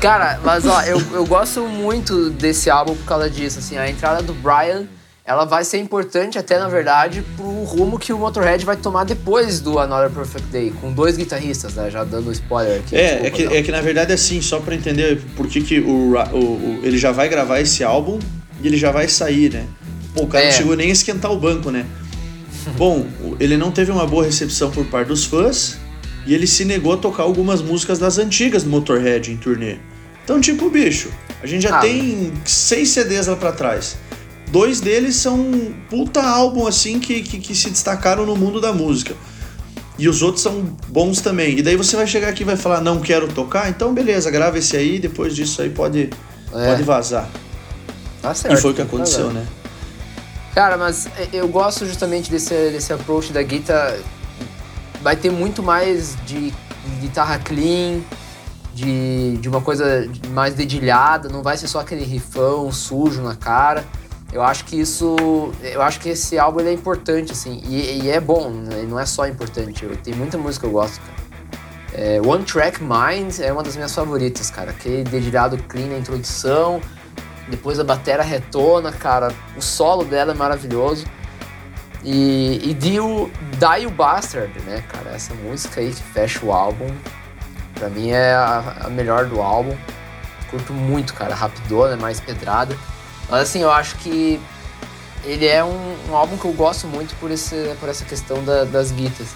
[0.00, 4.22] cara, mas ó, eu, eu gosto muito desse álbum por causa disso, assim, a entrada
[4.22, 4.86] do Brian
[5.26, 9.58] ela vai ser importante até, na verdade, pro rumo que o Motorhead vai tomar depois
[9.58, 11.90] do Another Perfect Day, com dois guitarristas, né?
[11.90, 12.94] Já dando spoiler aqui.
[12.94, 15.60] É, desculpa, é, que, é que na verdade é assim, só para entender por que,
[15.60, 18.20] que o, o, o, ele já vai gravar esse álbum
[18.62, 19.66] e ele já vai sair, né?
[20.14, 20.46] Pô, o cara é.
[20.46, 21.84] não chegou nem a esquentar o banco, né?
[22.78, 23.04] Bom,
[23.40, 25.76] ele não teve uma boa recepção por parte dos fãs
[26.24, 29.78] e ele se negou a tocar algumas músicas das antigas do Motorhead em turnê.
[30.22, 31.10] Então, tipo, bicho,
[31.42, 33.96] a gente já ah, tem seis CDs lá pra trás.
[34.50, 38.72] Dois deles são um puta álbum assim que, que, que, se destacaram no mundo da
[38.72, 39.14] música.
[39.98, 41.58] E os outros são bons também.
[41.58, 44.58] E daí você vai chegar aqui e vai falar, não quero tocar, então beleza, grava
[44.58, 46.10] esse aí, depois disso aí pode,
[46.54, 46.68] é.
[46.68, 47.28] pode vazar.
[48.22, 48.54] Tá certo.
[48.54, 49.46] E foi o que aconteceu, né?
[50.54, 53.98] Cara, mas eu gosto justamente desse, desse approach da guitarra.
[55.02, 56.52] Vai ter muito mais de
[57.00, 58.00] guitarra clean,
[58.74, 63.84] de, de uma coisa mais dedilhada, não vai ser só aquele rifão sujo na cara.
[64.36, 65.16] Eu acho que isso.
[65.62, 67.62] Eu acho que esse álbum é importante, assim.
[67.64, 68.84] E, e é bom, né?
[68.86, 69.82] não é só importante.
[69.82, 71.16] Eu, tem muita música que eu gosto, cara.
[71.94, 74.72] É, One Track Mind é uma das minhas favoritas, cara.
[74.72, 76.82] Aquele dedilhado clean na introdução.
[77.48, 79.32] Depois a bateria retona, cara.
[79.56, 81.06] O solo dela é maravilhoso.
[82.04, 85.16] E, e Dio, Die Bastard, né, cara?
[85.16, 86.94] Essa música aí que fecha o álbum.
[87.74, 89.74] Pra mim é a, a melhor do álbum.
[90.50, 91.34] Curto muito, cara.
[91.34, 92.76] Rapidona, mais pedrada.
[93.28, 94.40] Mas assim, eu acho que
[95.24, 98.64] ele é um, um álbum que eu gosto muito por, esse, por essa questão da,
[98.64, 99.28] das guitas.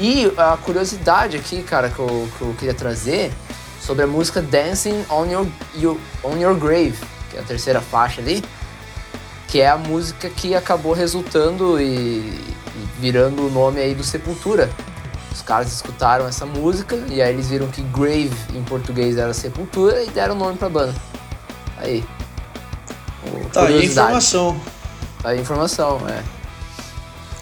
[0.00, 3.32] E a curiosidade aqui, cara, que eu, que eu queria trazer
[3.80, 6.96] sobre a música Dancing on Your, you, on Your Grave,
[7.30, 8.44] que é a terceira faixa ali,
[9.46, 14.68] que é a música que acabou resultando e, e virando o nome aí do Sepultura.
[15.32, 20.02] Os caras escutaram essa música e aí eles viram que Grave em português era Sepultura
[20.02, 20.94] e deram o nome pra banda.
[21.78, 22.04] Aí.
[23.52, 24.60] Tá aí informação.
[25.22, 26.22] Tá aí informação, é.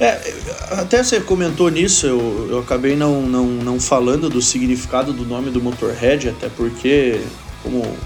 [0.00, 0.34] É,
[0.72, 5.50] até você comentou nisso, eu, eu acabei não, não, não falando do significado do nome
[5.50, 7.20] do Motorhead, até porque,
[7.62, 7.96] como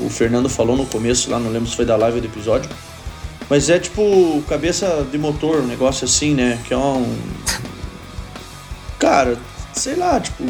[0.00, 2.70] o Fernando falou no começo, lá não lembro se foi da live do episódio,
[3.48, 6.58] mas é tipo cabeça de motor, um negócio assim, né?
[6.66, 7.14] Que é um.
[8.98, 9.38] Cara,
[9.74, 10.44] sei lá, tipo,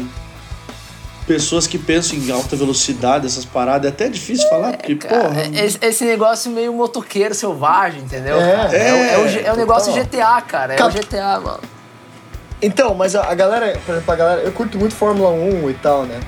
[1.29, 5.43] pessoas que pensam em alta velocidade, essas paradas, é até difícil falar, porque, cara, porra.
[5.63, 8.41] Esse, esse, negócio meio motoqueiro selvagem, entendeu?
[8.41, 10.73] É, é, é, é, o, é o negócio GTA, cara.
[10.73, 10.89] É Cap...
[10.89, 11.59] o GTA, mano.
[12.59, 15.73] Então, mas a, a, galera, por exemplo, a galera, eu curto muito Fórmula 1 e
[15.75, 16.19] tal, né?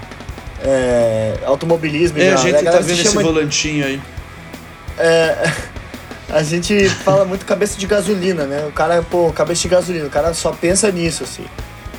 [0.63, 4.01] É, automobilismo É, já, a gente a tá vendo esse volantinho aí.
[4.99, 5.51] É.
[6.31, 8.65] A gente fala muito cabeça de gasolina, né?
[8.65, 11.43] O cara, pô, cabeça de gasolina, o cara só pensa nisso, assim.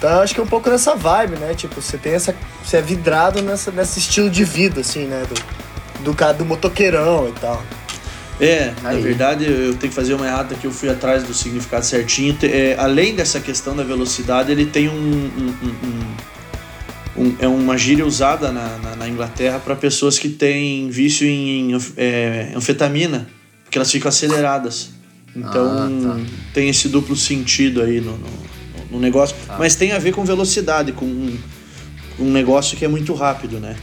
[0.03, 1.55] Então acho que é um pouco nessa vibe, né?
[1.55, 2.35] Tipo, você tem essa.
[2.65, 5.23] Você é vidrado nessa, nesse estilo de vida, assim, né?
[5.29, 7.63] Do, do cara do motoqueirão e tal.
[8.41, 8.97] É, Aí.
[8.97, 12.37] na verdade eu tenho que fazer uma errata que eu fui atrás do significado certinho.
[12.43, 15.55] É, além dessa questão da velocidade, ele tem um, um,
[17.17, 21.25] um, um é uma gíria usada na, na, na Inglaterra para pessoas que têm vício
[21.29, 23.29] em, em é, anfetamina,
[23.63, 24.91] porque elas ficam aceleradas.
[25.37, 26.21] Então ah, tá.
[26.53, 28.53] tem esse duplo sentido aí no, no
[28.93, 29.57] no negócio, ah.
[29.59, 31.39] mas tem a ver com velocidade, com um,
[32.21, 33.75] um negócio que é muito rápido, né?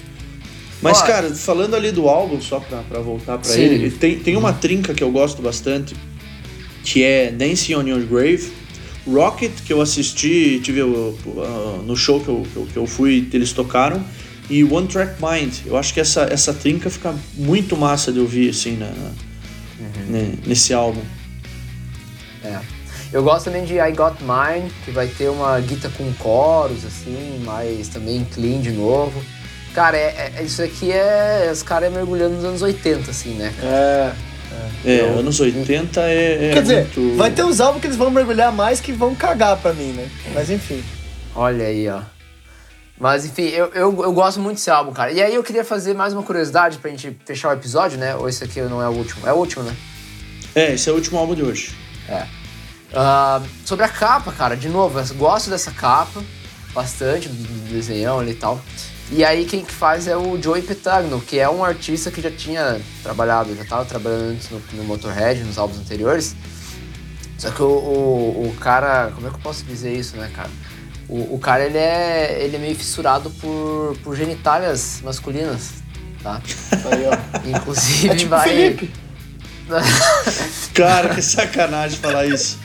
[0.81, 3.61] Mas, cara, falando ali do álbum, só pra, pra voltar pra Sim.
[3.61, 5.93] ele, tem, tem uma trinca que eu gosto bastante,
[6.85, 8.49] que é Dancing on Your Grave,
[9.05, 13.27] Rocket, que eu assisti, tive uh, no show que eu, que eu, que eu fui,
[13.33, 14.01] eles tocaram,
[14.49, 15.53] e One Track Mind.
[15.65, 20.05] Eu acho que essa, essa trinca fica muito massa de ouvir, assim, na, uhum.
[20.07, 21.01] né, nesse álbum.
[22.43, 22.78] É.
[23.11, 27.41] Eu gosto também de I Got Mine, que vai ter uma guitarra com coros, assim,
[27.43, 29.23] mas também clean de novo.
[29.73, 31.49] Cara, é, é isso aqui é.
[31.51, 33.53] Os caras é mergulhando nos anos 80, assim, né?
[33.63, 34.11] É.
[34.85, 36.49] É, é anos 80 é.
[36.49, 37.17] é Quer dizer, muito...
[37.17, 40.09] vai ter uns álbuns que eles vão mergulhar mais que vão cagar pra mim, né?
[40.33, 40.83] Mas enfim.
[41.35, 42.01] Olha aí, ó.
[42.99, 45.11] Mas enfim, eu, eu, eu gosto muito desse álbum, cara.
[45.11, 48.15] E aí eu queria fazer mais uma curiosidade pra gente fechar o episódio, né?
[48.15, 49.25] Ou esse aqui não é o último?
[49.25, 49.75] É o último, né?
[50.53, 51.73] É, esse é o último álbum de hoje.
[52.09, 52.38] É.
[52.91, 56.23] Uh, sobre a capa, cara, de novo, eu gosto dessa capa
[56.73, 58.59] bastante, do desenhão ali e tal.
[59.11, 62.29] E aí quem que faz é o Joey Petagno, que é um artista que já
[62.29, 66.35] tinha trabalhado, já estava trabalhando antes no, no, Motorhead, nos álbuns anteriores.
[67.37, 70.49] Só que o, o, o, cara, como é que eu posso dizer isso, né, cara?
[71.07, 75.71] O, o cara, ele é, ele é meio fissurado por, por genitálias masculinas,
[76.21, 76.39] tá?
[76.91, 77.57] Aí, ó.
[77.57, 78.47] Inclusive é tipo vai...
[78.47, 78.91] Felipe.
[80.73, 82.57] cara, que sacanagem falar isso.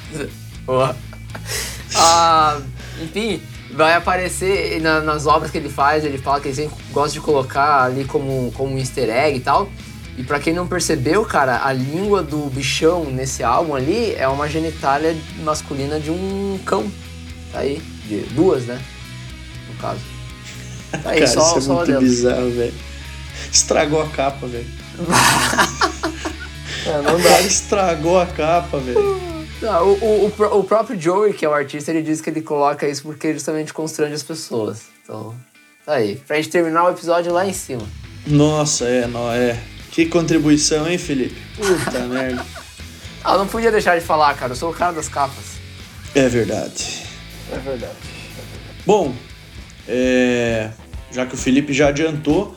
[1.96, 2.60] ah,
[3.02, 3.42] enfim,
[3.72, 7.82] vai aparecer na, nas obras que ele faz, ele fala que ele gosta de colocar
[7.82, 9.68] ali como, como um easter egg e tal.
[10.16, 14.48] E pra quem não percebeu, cara, a língua do bichão nesse álbum ali é uma
[14.48, 16.90] genitália masculina de um cão.
[17.52, 18.80] Tá aí, de duas, né?
[19.68, 20.00] No caso.
[21.02, 22.74] Tá aí, cara, só, isso é muito bizarro, velho.
[23.52, 24.66] Estragou a capa, velho.
[26.86, 27.40] é, não dá.
[27.42, 29.20] Estragou a capa, velho.
[29.60, 32.86] Não, o, o, o, próprio Joey, que é o artista, ele diz que ele coloca
[32.86, 34.82] isso porque justamente constrange as pessoas.
[35.02, 35.34] Então,
[35.86, 36.16] tá aí.
[36.16, 37.86] Pra gente terminar o episódio lá em cima.
[38.26, 39.58] Nossa, é, não, é.
[39.90, 41.40] Que contribuição, hein, Felipe?
[41.56, 42.44] Puta merda.
[43.22, 44.52] Ah, não podia deixar de falar, cara.
[44.52, 45.54] Eu sou o cara das capas.
[46.14, 47.06] É verdade.
[47.50, 47.94] É verdade.
[48.84, 49.14] Bom,
[49.88, 50.70] é...
[51.10, 52.54] já que o Felipe já adiantou,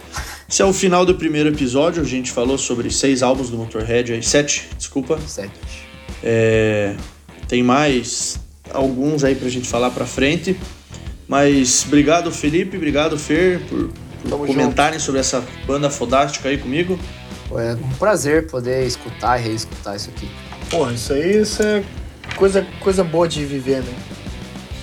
[0.50, 2.02] esse é o final do primeiro episódio.
[2.02, 4.24] A gente falou sobre seis álbuns do Motorhead aí.
[4.24, 5.20] Sete, desculpa.
[5.28, 5.52] Sete.
[6.24, 6.96] É,
[7.48, 8.40] tem mais
[8.72, 10.58] alguns aí pra gente falar pra frente.
[11.28, 13.90] Mas obrigado, Felipe, obrigado, Fer, por,
[14.22, 15.06] por comentarem junto.
[15.06, 16.98] sobre essa banda fodástica aí comigo.
[17.52, 20.30] É um prazer poder escutar e reescutar isso aqui.
[20.70, 21.84] Pô, isso aí isso é
[22.36, 23.94] coisa, coisa boa de viver, né?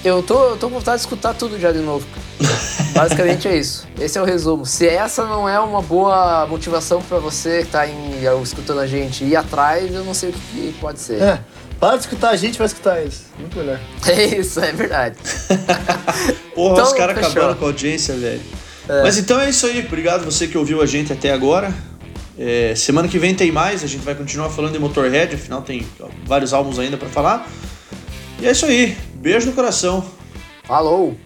[0.04, 2.06] Eu tô, eu tô com vontade de escutar tudo já de novo.
[2.92, 3.88] Basicamente é isso.
[3.98, 4.66] Esse é o resumo.
[4.66, 9.24] Se essa não é uma boa motivação para você que tá em, escutando a gente
[9.24, 11.22] ir atrás, eu não sei o que pode ser.
[11.22, 11.40] É.
[11.80, 13.24] Para de escutar a gente, vai escutar eles.
[13.38, 13.80] Muito melhor.
[14.06, 15.16] É isso, é verdade.
[16.54, 18.42] Porra, então, os caras acabando com a audiência, velho.
[18.86, 19.02] É.
[19.02, 19.80] Mas então é isso aí.
[19.86, 21.72] Obrigado você que ouviu a gente até agora.
[22.38, 23.82] É, semana que vem tem mais.
[23.82, 25.34] A gente vai continuar falando de Motorhead.
[25.34, 25.86] Afinal, tem
[26.26, 27.48] vários álbuns ainda para falar.
[28.38, 28.96] E é isso aí.
[29.24, 30.04] Beijo no coração.
[30.64, 31.16] Falou!